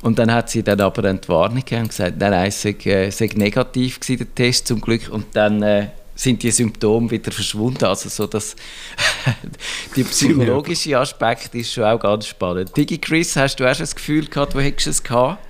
Und 0.00 0.18
dann 0.18 0.32
hat 0.32 0.48
sie 0.48 0.62
dann 0.62 0.80
aber 0.80 1.08
eine 1.08 1.20
Warnung 1.26 1.56
gegeben 1.56 1.82
und 1.82 1.88
gesagt, 1.88 2.16
nein, 2.18 2.30
nein, 2.30 2.48
es 2.48 2.62
sei, 2.62 2.70
äh, 2.84 3.10
sei 3.10 3.28
negativ 3.34 4.00
gewesen, 4.00 4.18
der 4.18 4.34
Test 4.34 4.68
zum 4.68 4.80
Glück. 4.80 5.08
Und 5.10 5.26
dann 5.34 5.62
äh, 5.62 5.88
sind 6.14 6.42
die 6.42 6.50
Symptome 6.50 7.10
wieder 7.10 7.32
verschwunden. 7.32 7.84
Also 7.84 8.08
so, 8.08 8.26
dass 8.26 8.54
der 9.96 10.04
psychologische 10.04 10.98
Aspekt 10.98 11.54
ist 11.54 11.72
schon 11.72 11.84
auch 11.84 11.98
ganz 11.98 12.28
spannend. 12.28 12.76
Digi 12.76 12.98
Chris, 12.98 13.34
hast 13.36 13.56
du 13.56 13.64
auch 13.64 13.74
schon 13.74 13.82
das 13.82 13.94
Gefühl 13.94 14.26
gehabt, 14.26 14.54
wo 14.54 14.60
hättest 14.60 14.86
du 14.86 14.90
es 14.90 15.02
gehabt? 15.02 15.47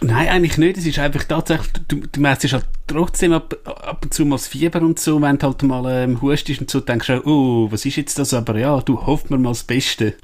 Nein, 0.00 0.28
eigentlich 0.28 0.58
nicht. 0.58 0.76
Es 0.76 0.86
ist 0.86 0.98
einfach 0.98 1.24
tatsächlich, 1.24 1.70
du, 1.88 2.00
du 2.10 2.20
merkst 2.20 2.52
halt 2.52 2.66
trotzdem 2.86 3.32
ab, 3.32 3.54
ab 3.64 4.00
und 4.02 4.12
zu 4.12 4.24
mal 4.24 4.36
das 4.36 4.46
Fieber 4.46 4.80
und 4.82 4.98
so, 4.98 5.20
wenn 5.22 5.38
du 5.38 5.46
halt 5.46 5.62
mal 5.62 5.84
ähm, 6.04 6.20
hustest 6.20 6.60
und 6.60 6.70
so, 6.70 6.80
denkst 6.80 7.06
du, 7.06 7.26
oh, 7.26 7.70
was 7.70 7.86
ist 7.86 7.96
jetzt 7.96 8.18
das? 8.18 8.34
Aber 8.34 8.58
ja, 8.58 8.80
du 8.80 9.06
hoffst 9.06 9.30
mir 9.30 9.38
mal 9.38 9.50
das 9.50 9.64
Beste. 9.64 10.14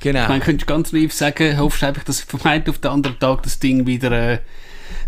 Genau. 0.00 0.28
Man 0.28 0.40
könnte 0.40 0.66
ganz 0.66 0.92
naiv 0.92 1.12
sagen, 1.12 1.58
hoffst 1.58 1.84
einfach, 1.84 2.04
dass 2.04 2.20
vom 2.20 2.40
einen 2.44 2.68
auf 2.68 2.78
den 2.78 2.90
anderen 2.90 3.18
Tag 3.18 3.42
das 3.44 3.58
Ding 3.58 3.86
wieder 3.86 4.10
äh, 4.10 4.38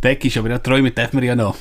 weg 0.02 0.24
ist. 0.24 0.37
Aber 0.37 0.50
ja, 0.50 0.59
träumen 0.59 0.94
darf 0.94 1.12
man 1.12 1.24
ja 1.24 1.35
noch. 1.35 1.57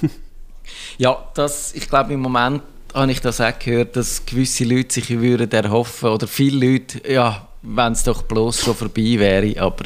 ja, 0.98 1.17
das, 1.34 1.74
ich 1.74 1.89
glaube, 1.89 2.13
im 2.13 2.22
Moment 2.22 2.62
habe 2.93 3.12
ich 3.12 3.22
das 3.22 3.41
auch 3.41 3.58
gehört, 3.58 3.96
dass 3.96 4.26
gewisse 4.26 4.65
Leute 4.65 4.93
sich 4.93 5.10
würden 5.10 5.52
erhoffen, 5.52 6.10
oder 6.10 6.28
viele 6.28 6.74
Leute, 6.74 7.02
ja, 7.12 7.48
wenn 7.63 7.93
es 7.93 8.04
doch 8.04 8.22
bloß 8.24 8.62
schon 8.62 8.76
vorbei 8.76 9.15
wäre. 9.17 9.60
Aber 9.60 9.86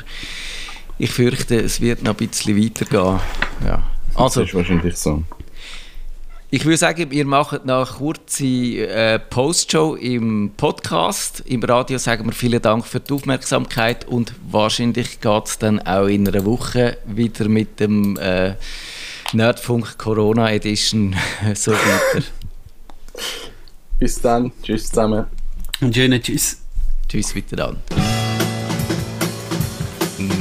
ich 1.00 1.12
fürchte, 1.12 1.60
es 1.60 1.82
wird 1.82 2.04
noch 2.04 2.18
ein 2.20 2.28
bisschen 2.28 2.62
weitergehen. 2.62 3.20
Ja. 3.66 3.84
Also, 4.16 4.42
das 4.42 4.50
ist 4.50 4.56
wahrscheinlich 4.56 4.98
so. 4.98 5.24
Ich 6.50 6.64
würde 6.64 6.78
sagen, 6.78 7.12
wir 7.12 7.26
machen 7.26 7.60
noch 7.66 7.92
eine 7.92 7.98
kurze 7.98 8.46
äh, 8.46 9.20
Postshow 9.20 9.96
im 9.96 10.52
Podcast. 10.56 11.44
Im 11.46 11.62
Radio 11.62 11.98
sagen 11.98 12.26
wir 12.26 12.32
vielen 12.32 12.62
Dank 12.62 12.86
für 12.86 13.02
die 13.02 13.14
Aufmerksamkeit 13.14 14.08
und 14.08 14.34
wahrscheinlich 14.50 15.20
geht 15.20 15.46
es 15.46 15.58
dann 15.58 15.80
auch 15.82 16.08
in 16.08 16.26
einer 16.26 16.46
Woche 16.46 16.98
wieder 17.06 17.50
mit 17.50 17.82
dem 17.82 18.16
äh, 18.18 18.56
Nerdfunk 19.34 19.98
Corona 19.98 20.50
Edition 20.50 21.18
so 21.54 21.74
weiter. 21.74 22.26
Bis 24.00 24.22
dann. 24.22 24.54
Tschüss 24.64 24.88
zusammen. 24.88 25.26
Und 25.82 25.94
schönen 25.94 26.22
Tschüss. 26.22 26.62
Tschüss 27.10 27.36
wieder 27.36 27.68
an. 27.68 28.37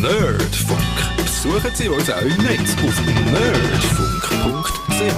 Nerdfunk. 0.00 0.80
Besuchen 1.16 1.70
Sie 1.74 1.88
uns 1.88 2.10
auch 2.10 2.20
im 2.20 2.36
Netz 2.42 2.74
auf 2.84 3.00
nerdfunk.ch. 3.32 5.16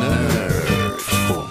Nerdfunk. 0.00 1.50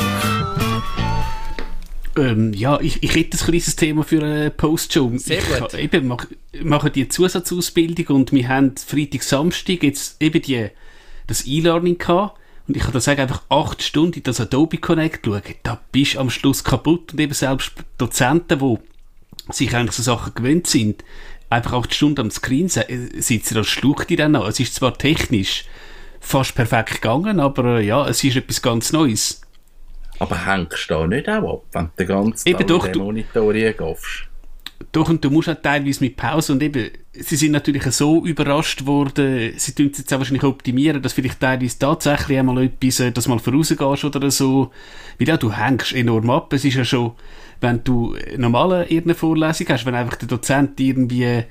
Ähm, 2.17 2.53
ja, 2.53 2.79
ich, 2.79 3.01
ich 3.03 3.15
hätte 3.15 3.37
ein 3.37 3.39
kleines 3.45 3.75
Thema 3.75 4.03
für 4.03 4.23
eine 4.23 4.49
Postshow. 4.51 5.11
Sehr 5.17 5.39
ich 5.39 5.47
gut. 5.59 5.73
ha- 5.73 5.77
eben 5.77 6.07
mach, 6.07 6.25
mache 6.63 6.89
die 6.91 7.07
Zusatzausbildung 7.09 8.07
und 8.15 8.31
wir 8.31 8.47
haben 8.47 8.73
Freitag, 8.77 9.23
Samstag 9.23 9.83
jetzt 9.83 10.21
eben 10.21 10.41
die, 10.41 10.69
das 11.27 11.45
E-Learning 11.45 11.97
gehabt. 11.97 12.39
Und 12.67 12.77
ich 12.77 12.83
kann 12.83 12.93
da 12.93 12.99
sagen, 12.99 13.21
einfach 13.21 13.43
acht 13.49 13.83
Stunden 13.83 14.13
in 14.17 14.23
das 14.23 14.39
Adobe 14.39 14.77
Connect 14.77 15.25
schauen, 15.25 15.41
da 15.63 15.79
bist 15.91 16.15
du 16.15 16.19
am 16.19 16.29
Schluss 16.31 16.63
kaputt. 16.63 17.13
Und 17.13 17.19
eben 17.19 17.33
selbst 17.33 17.73
Dozenten, 17.99 18.59
die 18.59 18.77
sich 19.51 19.75
eigentlich 19.75 19.95
so 19.95 20.01
Sachen 20.01 20.33
gewöhnt 20.33 20.65
sind, 20.65 21.03
einfach 21.49 21.73
acht 21.73 21.93
Stunden 21.93 22.21
am 22.21 22.31
Screen 22.31 22.69
sitzen, 22.69 23.55
das 23.55 23.67
schluckt 23.67 24.09
die 24.09 24.15
dann 24.15 24.35
an. 24.35 24.47
Es 24.47 24.59
ist 24.59 24.75
zwar 24.75 24.97
technisch 24.97 25.65
fast 26.19 26.55
perfekt 26.55 27.01
gegangen, 27.01 27.39
aber 27.39 27.79
äh, 27.79 27.85
ja, 27.85 28.07
es 28.07 28.23
ist 28.23 28.35
etwas 28.35 28.61
ganz 28.61 28.91
Neues. 28.91 29.41
Aber 30.19 30.45
hängst 30.45 30.89
du 30.89 30.93
da 30.93 31.07
nicht 31.07 31.29
auch 31.29 31.53
ab, 31.53 31.63
wenn 31.73 31.85
du 31.85 31.91
den 31.99 32.07
ganzen 32.07 32.47
Eben 32.47 32.59
Tag 32.59 32.67
doch, 32.67 32.87
den 32.87 33.01
Monitor 33.01 33.53
reingehst? 33.53 34.27
Doch, 34.91 35.09
und 35.09 35.23
du 35.23 35.29
musst 35.29 35.49
auch 35.49 35.61
teilweise 35.61 36.03
mit 36.03 36.15
Pause 36.15 36.53
und 36.53 36.63
eben, 36.63 36.89
sie 37.13 37.35
sind 37.35 37.51
natürlich 37.51 37.83
so 37.91 38.25
überrascht 38.25 38.85
worden, 38.85 39.53
sie 39.57 39.73
tun 39.73 39.89
es 39.91 39.99
jetzt 39.99 40.13
auch 40.13 40.19
wahrscheinlich 40.19 40.43
optimieren, 40.43 41.01
dass 41.01 41.13
vielleicht 41.13 41.39
teilweise 41.39 41.79
tatsächlich 41.79 42.37
einmal 42.37 42.63
etwas, 42.63 42.99
äh, 42.99 43.11
dass 43.11 43.27
mal 43.27 43.39
vorausgehst 43.39 44.05
oder 44.05 44.31
so. 44.31 44.71
Weil 45.19 45.27
ja, 45.27 45.37
du 45.37 45.51
hängst 45.51 45.93
enorm 45.93 46.29
ab. 46.29 46.51
Es 46.53 46.65
ist 46.65 46.75
ja 46.75 46.85
schon, 46.85 47.13
wenn 47.61 47.83
du 47.83 48.15
normale 48.37 48.83
irgendeine 48.83 49.15
Vorlesung 49.15 49.67
hast, 49.69 49.85
wenn 49.85 49.95
einfach 49.95 50.15
der 50.15 50.27
Dozent 50.27 50.79
irgendwie 50.79 51.43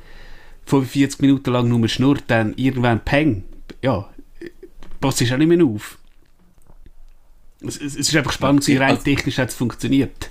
45 0.66 1.20
Minuten 1.20 1.50
lang 1.52 1.68
nur 1.68 1.86
schnurrt, 1.88 2.24
dann 2.28 2.54
irgendwann 2.56 3.00
peng. 3.00 3.44
Ja, 3.82 4.08
passt 5.00 5.22
auch 5.32 5.36
nicht 5.36 5.48
mehr 5.48 5.64
auf. 5.64 5.98
Es, 7.60 7.76
es 7.76 7.94
es 7.96 8.08
ist 8.08 8.16
einfach 8.16 8.32
spannend, 8.32 8.66
wie 8.66 8.76
rein 8.76 8.90
Also- 8.90 9.02
technisch 9.04 9.38
hat 9.38 9.48
es 9.50 9.54
funktioniert. 9.54 10.30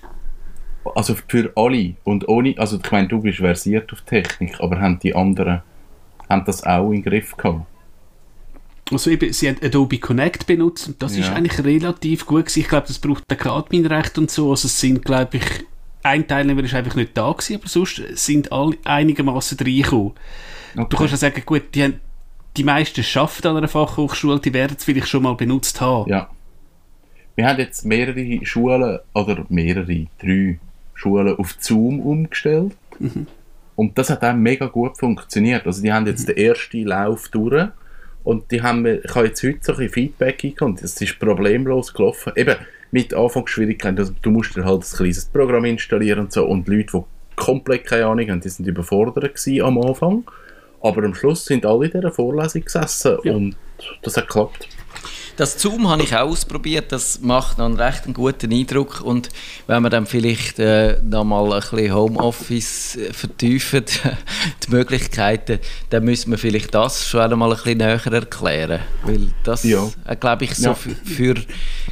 Also 0.95 1.15
für 1.27 1.51
alle 1.55 1.93
und 2.03 2.27
ohne, 2.27 2.55
also 2.57 2.77
ich 2.83 2.91
meine, 2.91 3.07
du 3.07 3.21
bist 3.21 3.37
versiert 3.37 3.91
auf 3.93 4.01
Technik, 4.01 4.59
aber 4.59 4.81
haben 4.81 4.99
die 4.99 5.15
anderen 5.15 5.61
haben 6.29 6.43
das 6.45 6.63
auch 6.63 6.91
im 6.91 7.01
Griff 7.03 7.37
gehabt? 7.37 7.65
Also 8.91 9.09
eben, 9.09 9.31
sie 9.31 9.47
haben 9.47 9.57
Adobe 9.63 9.97
Connect 9.97 10.45
benutzt 10.45 10.87
und 10.87 11.01
das 11.01 11.13
ist 11.13 11.27
Ja. 11.27 11.33
eigentlich 11.33 11.63
relativ 11.63 12.25
gut 12.25 12.45
gewesen. 12.45 12.59
Ich 12.59 12.67
glaube, 12.67 12.87
das 12.87 12.99
braucht 12.99 13.27
kein 13.27 13.51
Adminrecht 13.51 14.17
und 14.17 14.29
so. 14.29 14.49
Also 14.51 14.67
es 14.67 14.79
sind, 14.79 15.03
glaube 15.05 15.37
ich, 15.37 15.43
ein 16.03 16.27
Teilnehmer 16.27 16.63
ist 16.63 16.73
einfach 16.73 16.95
nicht 16.95 17.17
da 17.17 17.31
gewesen, 17.31 17.55
aber 17.55 17.67
sonst 17.67 18.01
sind 18.15 18.51
alle 18.51 18.75
einigermaßen 18.83 19.57
reingekommen. 19.57 20.11
Du 20.75 20.97
kannst 20.97 21.11
ja 21.11 21.17
sagen, 21.17 21.41
gut, 21.45 21.63
die, 21.73 21.83
haben, 21.83 22.01
die 22.57 22.63
meisten 22.65 23.03
arbeiten 23.17 23.47
an 23.47 23.57
einer 23.57 23.67
Fachhochschule, 23.69 24.39
die 24.39 24.53
werden 24.53 24.75
es 24.77 24.83
vielleicht 24.83 25.07
schon 25.07 25.23
mal 25.23 25.35
benutzt 25.35 25.79
haben. 25.79 26.09
Ja. 26.09 26.29
Wir 27.35 27.47
haben 27.47 27.59
jetzt 27.59 27.85
mehrere 27.85 28.45
Schulen, 28.45 28.99
oder 29.13 29.45
mehrere, 29.49 30.07
drei 30.19 30.59
Schulen 30.93 31.35
auf 31.37 31.55
Zoom 31.59 31.99
umgestellt. 32.01 32.75
Und 33.75 33.97
das 33.97 34.09
hat 34.09 34.23
auch 34.23 34.35
mega 34.35 34.67
gut 34.67 34.97
funktioniert. 34.97 35.65
Also 35.65 35.81
die 35.81 35.91
haben 35.91 36.05
jetzt 36.05 36.27
den 36.27 36.37
ersten 36.37 36.83
Lauf 36.83 37.29
durch 37.29 37.69
und 38.23 38.49
die 38.51 38.61
haben 38.61 38.81
mir, 38.83 39.03
ich 39.03 39.15
habe 39.15 39.27
jetzt 39.27 39.43
heute 39.43 39.59
so 39.61 39.73
ein 39.75 39.89
Feedback 39.89 40.43
eingekommen. 40.43 40.77
Es 40.81 40.99
ist 41.01 41.19
problemlos 41.19 41.93
gelaufen. 41.93 42.33
Eben 42.35 42.55
mit 42.91 43.13
Anfangsschwierigkeiten. 43.13 43.97
Also 43.97 44.13
du 44.21 44.31
musst 44.31 44.55
dir 44.55 44.63
halt 44.65 44.83
ein 44.83 44.97
kleines 44.97 45.25
Programm 45.25 45.65
installieren 45.65 46.19
und 46.19 46.31
so. 46.31 46.45
Und 46.45 46.67
Leute, 46.67 46.85
die 46.93 47.03
komplett 47.35 47.85
keine 47.85 48.05
Ahnung 48.05 48.29
haben, 48.29 48.41
die 48.41 48.49
sind 48.49 48.67
überfordert 48.67 49.35
am 49.61 49.77
Anfang. 49.79 50.23
Aber 50.81 51.03
am 51.03 51.15
Schluss 51.15 51.45
sind 51.45 51.65
alle 51.65 51.85
in 51.85 51.91
dieser 51.91 52.11
Vorlesung 52.11 52.63
gesessen 52.63 53.17
Ja. 53.23 53.33
und 53.33 53.55
das 54.03 54.15
hat 54.17 54.27
geklappt. 54.27 54.67
Das 55.35 55.59
Zoom 55.59 55.89
habe 55.89 56.03
ich 56.03 56.15
auch 56.15 56.29
ausprobiert, 56.29 56.91
das 56.91 57.19
macht 57.21 57.57
noch 57.57 57.65
einen 57.65 57.75
recht 57.79 58.05
einen 58.05 58.13
guten 58.13 58.51
Eindruck 58.53 59.01
und 59.01 59.29
wenn 59.65 59.81
man 59.81 59.89
dann 59.91 60.05
vielleicht 60.05 60.59
äh, 60.59 60.99
noch 61.01 61.23
mal 61.23 61.51
ein 61.51 61.59
bisschen 61.59 61.91
Homeoffice 61.93 62.97
äh, 62.97 63.13
vertiefen, 63.13 63.83
die 64.67 64.71
Möglichkeiten, 64.71 65.57
dann 65.89 66.03
müssen 66.05 66.29
wir 66.29 66.37
vielleicht 66.37 66.75
das 66.75 67.07
schon 67.07 67.21
einmal 67.21 67.49
ein 67.51 67.57
bisschen 67.57 67.79
näher 67.79 67.99
erklären, 68.05 68.81
weil 69.03 69.33
das, 69.43 69.63
Ja. 69.63 69.89
äh, 70.05 70.15
glaube 70.15 70.43
ich, 70.43 70.53
so 70.55 70.69
Ja. 70.69 70.75
für, 70.75 70.91
für 71.03 71.35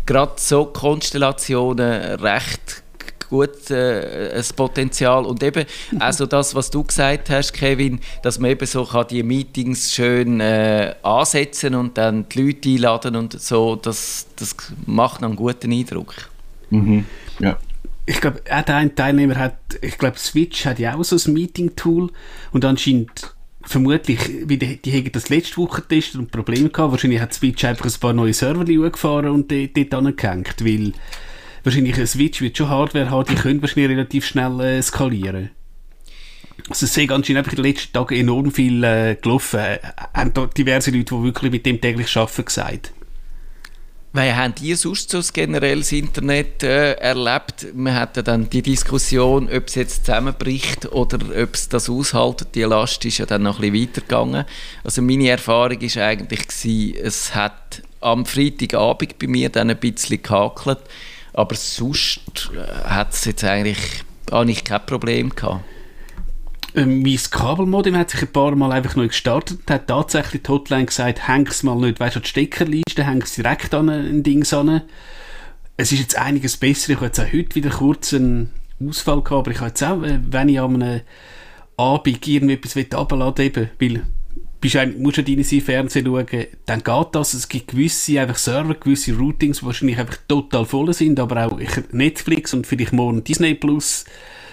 gerade 0.05 0.33
so 0.35 0.65
Konstellationen 0.65 2.19
recht 2.21 2.83
gut 3.31 3.71
äh, 3.71 4.33
ein 4.37 4.45
Potenzial 4.55 5.25
und 5.25 5.41
eben 5.41 5.65
also 5.97 6.27
das, 6.27 6.53
was 6.53 6.69
du 6.69 6.83
gesagt 6.83 7.31
hast, 7.31 7.53
Kevin, 7.53 7.99
dass 8.21 8.37
man 8.37 8.51
eben 8.51 8.67
so 8.67 8.85
kann 8.85 9.07
die 9.09 9.23
Meetings 9.23 9.91
schön 9.91 10.39
äh, 10.39 10.93
ansetzen 11.01 11.73
und 11.73 11.97
dann 11.97 12.29
die 12.29 12.41
Leute 12.43 12.69
einladen 12.69 13.15
und 13.15 13.41
so, 13.41 13.75
das, 13.75 14.27
das 14.35 14.55
macht 14.85 15.23
einen 15.23 15.35
guten 15.35 15.71
Eindruck. 15.71 16.13
Mhm. 16.69 17.05
Ja. 17.39 17.57
ich 18.05 18.21
glaube, 18.21 18.41
auch 18.51 18.61
der 18.61 18.75
eine 18.75 18.93
Teilnehmer 18.93 19.37
hat, 19.37 19.57
ich 19.81 19.97
glaube, 19.97 20.19
Switch 20.19 20.65
hat 20.65 20.77
ja 20.79 20.95
auch 20.95 21.03
so 21.03 21.17
ein 21.17 21.33
Meeting-Tool 21.33 22.11
und 22.51 22.65
anscheinend 22.65 23.33
vermutlich, 23.63 24.19
wie 24.47 24.57
die, 24.57 24.77
die 24.77 24.91
haben 24.91 25.11
das 25.11 25.29
letzte 25.29 25.57
Woche 25.57 25.81
getestet 25.81 26.19
und 26.19 26.31
Probleme 26.31 26.69
gehabt. 26.69 26.91
Wahrscheinlich 26.91 27.21
hat 27.21 27.33
Switch 27.33 27.63
einfach 27.63 27.85
ein 27.85 27.99
paar 27.99 28.13
neue 28.13 28.33
Server 28.33 28.65
gefahren 28.65 29.29
und 29.29 29.51
die- 29.51 29.71
dort 29.71 29.93
angehängt, 29.93 30.55
weil 30.65 30.93
wahrscheinlich 31.63 31.97
ein 31.97 32.07
Switch 32.07 32.41
wird 32.41 32.57
schon 32.57 32.69
Hardware 32.69 33.09
haben, 33.09 33.27
die 33.29 33.35
können 33.35 33.61
wahrscheinlich 33.61 33.91
relativ 33.91 34.25
schnell 34.25 34.59
äh, 34.59 34.81
skalieren. 34.81 35.51
Also 36.69 36.85
es 36.85 36.93
sind 36.93 37.11
anscheinend 37.11 37.39
einfach 37.39 37.53
in 37.53 37.63
den 37.63 37.71
letzten 37.71 37.93
Tagen 37.93 38.15
enorm 38.15 38.51
viel 38.51 38.83
äh, 38.83 39.17
gelaufen. 39.21 39.59
Äh, 39.59 39.79
haben 40.13 40.31
diverse 40.55 40.91
Leute, 40.91 41.15
die 41.15 41.23
wirklich 41.23 41.51
mit 41.51 41.65
dem 41.65 41.81
täglich 41.81 42.15
arbeiten, 42.15 42.45
gesagt. 42.45 42.93
Weil 44.13 44.35
haben 44.35 44.53
die 44.55 44.75
sonst 44.75 45.09
so 45.09 45.19
das 45.19 45.31
generelles 45.31 45.93
Internet 45.93 46.63
äh, 46.63 46.93
erlebt? 46.93 47.67
Wir 47.73 47.93
hatten 47.93 48.25
dann 48.25 48.49
die 48.49 48.61
Diskussion, 48.61 49.49
ob 49.49 49.67
es 49.67 49.75
jetzt 49.75 50.05
zusammenbricht 50.05 50.91
oder 50.91 51.17
ob 51.41 51.53
es 51.53 51.69
das 51.69 51.89
aushaltet. 51.89 52.49
Die 52.55 52.63
Last 52.63 53.05
ist 53.05 53.19
ja 53.19 53.25
dann 53.25 53.43
noch 53.43 53.61
ein 53.61 53.71
bisschen 53.71 53.87
weitergegangen. 53.87 54.45
Also 54.83 55.01
meine 55.01 55.29
Erfahrung 55.29 55.79
ist 55.79 55.97
eigentlich 55.97 56.45
gewesen, 56.45 56.95
es 57.01 57.33
hat 57.35 57.83
am 58.01 58.25
Freitagabend 58.25 59.17
bei 59.17 59.27
mir 59.27 59.47
dann 59.47 59.69
ein 59.69 59.77
bisschen 59.79 60.21
gehakelt, 60.21 60.79
aber 61.33 61.55
sonst 61.55 62.51
äh, 62.53 62.89
hat 62.89 63.13
es 63.13 63.25
jetzt 63.25 63.43
eigentlich, 63.43 64.03
habe 64.31 64.51
ich 64.51 64.63
kein 64.63 64.85
Problem 64.85 65.29
gehabt. 65.29 65.63
Ähm, 66.73 67.01
mein 67.01 67.19
Kabelmodem 67.29 67.97
hat 67.97 68.11
sich 68.11 68.21
ein 68.21 68.31
paar 68.31 68.55
Mal 68.55 68.71
einfach 68.71 68.95
neu 68.95 69.07
gestartet 69.07 69.59
und 69.59 69.71
hat 69.71 69.87
tatsächlich 69.87 70.43
die 70.43 70.49
Hotline 70.49 70.85
gesagt, 70.85 71.27
häng's 71.27 71.63
mal 71.63 71.75
nicht, 71.75 71.99
weißt 71.99 72.15
du, 72.15 72.19
die 72.21 72.29
Steckerleiste, 72.29 73.05
häng's 73.05 73.35
direkt 73.35 73.73
an 73.73 73.89
ein 73.89 74.23
Ding 74.23 74.45
an. 74.53 74.81
Es 75.77 75.91
ist 75.91 75.99
jetzt 75.99 76.17
einiges 76.17 76.57
besser. 76.57 76.91
Ich 76.91 76.95
habe 76.97 77.07
jetzt 77.07 77.19
auch 77.19 77.33
heute 77.33 77.55
wieder 77.55 77.69
kurz 77.71 78.13
einen 78.13 78.51
Ausfall 78.85 79.21
gehabt, 79.21 79.47
aber 79.47 79.51
ich 79.51 79.57
habe 79.57 79.69
jetzt 79.69 79.83
auch, 79.83 80.03
äh, 80.03 80.19
wenn 80.21 80.49
ich 80.49 80.59
an 80.59 80.81
einem 80.81 81.01
Abend 81.77 82.27
irgendetwas 82.27 82.77
runterladen 82.77 83.55
will, 83.55 83.69
weil 83.79 84.03
bist 84.61 84.75
eigentlich, 84.75 85.01
musst 85.01 85.17
du 85.17 85.23
deine 85.23 85.43
Fernsehen 85.43 86.05
schauen, 86.05 86.45
dann 86.67 86.83
geht 86.83 87.07
das. 87.13 87.33
Es 87.33 87.49
gibt 87.49 87.69
gewisse 87.69 88.21
einfach 88.21 88.37
Server, 88.37 88.75
gewisse 88.75 89.17
Routings, 89.17 89.59
die 89.59 89.65
wahrscheinlich 89.65 89.97
einfach 89.97 90.17
total 90.27 90.65
voll 90.65 90.93
sind, 90.93 91.19
aber 91.19 91.47
auch 91.47 91.59
Netflix 91.91 92.53
und 92.53 92.67
vielleicht 92.67 92.93
morgen 92.93 93.23
Disney 93.23 93.55
Plus 93.55 94.05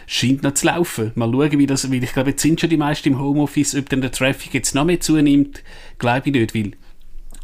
scheint 0.07 0.43
noch 0.43 0.55
zu 0.55 0.67
laufen. 0.67 1.13
Mal 1.15 1.31
schauen, 1.31 1.59
wie 1.59 1.67
das, 1.67 1.91
weil 1.93 2.03
ich 2.03 2.13
glaube, 2.13 2.31
jetzt 2.31 2.43
sind 2.43 2.61
schon 2.61 2.71
die 2.71 2.79
meisten 2.79 3.11
im 3.11 3.21
Homeoffice, 3.21 3.75
ob 3.75 3.89
dann 3.91 4.01
der 4.01 4.11
Traffic 4.11 4.55
jetzt 4.55 4.75
noch 4.75 4.85
mehr 4.85 5.01
zunimmt, 5.01 5.63
glaube 5.99 6.29
ich 6.29 6.33
nicht, 6.33 6.55
weil 6.55 6.73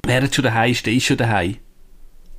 wer 0.06 0.22
jetzt 0.22 0.34
schon 0.34 0.44
daheim 0.44 0.72
ist, 0.72 0.86
der 0.86 0.94
ist 0.94 1.04
schon 1.04 1.18
daheim. 1.18 1.56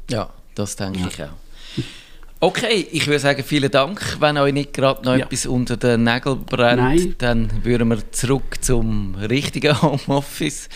Ja, 0.09 0.33
das 0.55 0.75
denke 0.75 1.07
ich 1.07 1.23
auch. 1.23 1.29
Okay, 2.45 2.87
ich 2.91 3.07
würde 3.07 3.17
sagen, 3.17 3.43
vielen 3.43 3.71
Dank. 3.71 4.17
Wenn 4.19 4.37
euch 4.37 4.53
nicht 4.53 4.71
gerade 4.71 5.03
noch 5.03 5.15
Ja. 5.15 5.25
etwas 5.25 5.47
unter 5.47 5.77
den 5.77 6.03
Nägeln 6.03 6.45
brennt, 6.45 6.79
Nein. 6.79 7.15
dann 7.17 7.49
würden 7.65 7.87
wir 7.89 8.11
zurück 8.11 8.57
zum 8.63 9.15
richtigen 9.15 9.73
Homeoffice. 9.81 10.69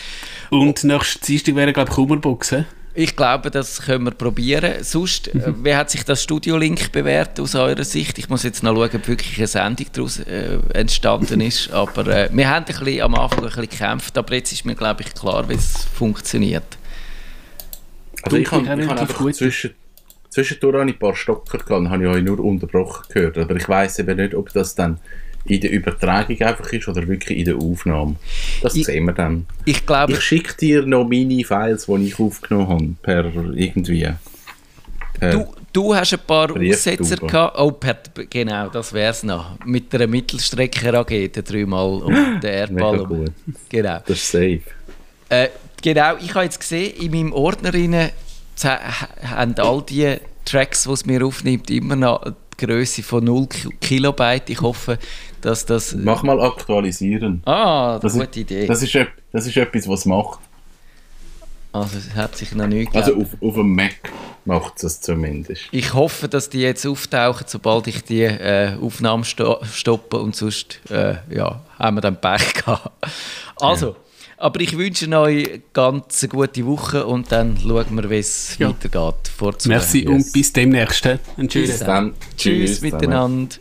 Und 0.50 0.82
nächstes 0.82 1.20
Dienstag 1.20 1.54
wäre, 1.54 1.72
glaube 1.72 1.88
ich, 1.88 1.94
Kummerbox, 1.94 2.50
hä? 2.50 2.64
Ich 2.94 3.14
glaube, 3.14 3.52
das 3.52 3.82
können 3.82 4.02
wir 4.04 4.10
probieren. 4.10 4.82
Sonst, 4.82 5.28
äh, 5.28 5.52
wie 5.62 5.72
hat 5.76 5.92
sich 5.92 6.02
das 6.04 6.24
Studio-Link 6.24 6.90
bewährt 6.90 7.38
aus 7.38 7.54
eurer 7.54 7.84
Sicht? 7.84 8.18
Ich 8.18 8.28
muss 8.28 8.42
jetzt 8.42 8.64
noch 8.64 8.74
schauen, 8.74 8.90
ob 8.92 9.06
wirklich 9.06 9.38
eine 9.38 9.46
Sendung 9.46 9.86
daraus 9.92 10.18
äh, 10.18 10.58
entstanden 10.74 11.40
ist. 11.40 11.70
Aber 11.72 12.04
äh, 12.08 12.28
wir 12.32 12.48
haben 12.50 12.64
ein 12.64 12.74
bisschen, 12.84 13.00
am 13.00 13.14
Anfang 13.14 13.44
ein 13.44 13.44
bisschen 13.44 13.68
gekämpft, 13.68 14.18
aber 14.18 14.34
jetzt 14.34 14.50
ist 14.50 14.64
mir, 14.64 14.74
glaube 14.74 15.02
ich, 15.02 15.14
klar, 15.14 15.48
wie 15.48 15.54
es 15.54 15.84
funktioniert. 15.96 16.64
Also 18.22 18.36
ich 18.38 18.48
Dunkel 18.48 18.68
habe 18.68 18.82
ich 18.82 18.88
relativ 18.88 19.02
einfach 19.08 19.18
gut. 19.18 19.36
zwischen, 19.36 19.70
zwischendurch 20.30 20.76
habe 20.80 20.88
ich 20.90 20.96
ein 20.96 20.98
paar 20.98 21.14
Stocker 21.14 21.58
gehabt, 21.58 21.88
habe 21.90 22.02
ich 22.04 22.08
euch 22.10 22.22
nur 22.24 22.40
unterbrochen 22.40 23.04
gehört. 23.12 23.36
Aber 23.38 23.56
ich 23.56 23.68
weiß 23.68 23.98
eben 23.98 24.16
nicht, 24.16 24.34
ob 24.34 24.52
das 24.52 24.74
dann 24.74 24.98
in 25.46 25.60
der 25.60 25.70
Übertragung 25.72 26.40
einfach 26.42 26.70
ist 26.72 26.86
oder 26.88 27.06
wirklich 27.08 27.38
in 27.38 27.44
der 27.46 27.56
Aufnahme. 27.56 28.16
Das 28.62 28.74
Ich- 28.76 28.84
sehen 28.86 29.04
wir 29.06 29.12
dann. 29.12 29.46
Ich 29.64 29.84
glaube, 29.86 30.12
Ich 30.12 30.20
schicke 30.20 30.54
dir 30.56 30.86
noch 30.86 31.04
meine 31.08 31.42
Files, 31.44 31.86
die 31.86 32.06
ich 32.06 32.18
aufgenommen 32.18 32.68
habe, 32.68 32.94
per 33.02 33.24
irgendwie. 33.54 34.08
Per, 35.18 35.30
du, 35.32 35.46
du 35.72 35.94
hast 35.94 36.12
ein 36.14 36.20
paar. 36.26 36.50
Aussetzer 36.54 37.16
gehabt. 37.16 37.58
Oh, 37.58 37.72
per, 37.72 37.96
genau, 38.28 38.68
das 38.68 38.92
wäre 38.92 39.10
es 39.10 39.22
noch. 39.22 39.58
Mit 39.64 39.94
einer 39.94 40.06
Mittelstrecke-Rakete 40.06 41.42
dreimal 41.42 42.02
um 42.02 42.14
den 42.14 42.34
Mega 42.40 42.48
Erdball. 42.92 43.04
gut. 43.06 43.32
Genau. 43.68 43.98
Das 44.06 44.16
ist 44.18 44.30
safe. 44.30 44.60
Äh, 45.30 45.48
genau, 45.82 46.16
ich 46.20 46.34
habe 46.34 46.44
jetzt 46.44 46.60
gesehen, 46.60 46.94
in 47.00 47.10
meinem 47.12 47.32
Ordner 47.32 47.72
haben 48.64 49.54
all 49.58 49.82
die 49.82 50.16
Tracks, 50.44 50.84
die 50.84 50.90
es 50.92 51.06
mir 51.06 51.24
aufnimmt, 51.24 51.70
immer 51.70 51.96
noch 51.96 52.24
die 52.60 52.66
Größe 52.66 53.02
von 53.02 53.24
0 53.24 53.46
Ki- 53.46 53.68
Kilobyte. 53.80 54.50
Ich 54.50 54.60
hoffe, 54.60 54.98
dass 55.40 55.64
das. 55.66 55.94
Mach 55.94 56.22
mal 56.22 56.40
aktualisieren. 56.40 57.42
Ah, 57.46 57.98
Das 57.98 58.12
gute 58.14 58.24
ist, 58.26 58.36
Idee. 58.36 58.66
Das 58.66 58.82
ist, 58.82 58.94
das 59.32 59.46
ist 59.46 59.56
etwas, 59.56 59.88
was 59.88 60.04
macht. 60.04 60.40
also, 61.72 61.98
es 61.98 62.14
hat 62.16 62.36
sich 62.36 62.52
noch 62.54 62.66
nicht 62.66 62.94
Also 62.94 63.12
gegeben. 63.14 63.30
auf, 63.40 63.48
auf 63.48 63.54
dem 63.54 63.74
Mac 63.74 63.94
macht 64.44 64.82
es 64.82 65.00
zumindest. 65.00 65.62
Ich 65.70 65.94
hoffe, 65.94 66.28
dass 66.28 66.50
die 66.50 66.60
jetzt 66.60 66.84
auftauchen, 66.86 67.46
sobald 67.48 67.86
ich 67.86 68.02
die 68.02 68.22
äh, 68.22 68.74
Aufnahme 68.80 69.24
sto 69.24 69.58
stoppe 69.72 70.16
und 70.18 70.34
sonst 70.34 70.80
äh, 70.90 71.16
ja, 71.30 71.62
haben 71.78 71.96
wir 71.96 72.00
dann 72.00 72.20
Pech 72.20 72.54
gehabt. 72.54 72.90
Also, 73.56 73.94
aber 74.40 74.60
ich 74.60 74.76
wünsche 74.76 75.08
euch 75.18 75.60
ganz 75.72 76.22
eine 76.22 76.28
gute 76.30 76.66
Woche 76.66 77.06
und 77.06 77.30
dann 77.30 77.56
schauen 77.58 77.94
wir, 77.94 78.10
wie 78.10 78.18
es 78.18 78.56
Ja. 78.58 78.70
weitergeht. 78.70 79.30
Vorzu- 79.38 79.68
Merci 79.68 80.00
Yes. 80.00 80.08
und 80.08 80.32
bis 80.32 80.52
demnächst. 80.52 81.06
Einen 81.06 81.18
schönen 81.36 81.48
Bis 81.48 81.70
Bis 81.70 81.78
dann. 81.80 82.14
Tschüss 82.36 82.80
zusammen. 82.80 82.92
miteinander. 82.94 83.56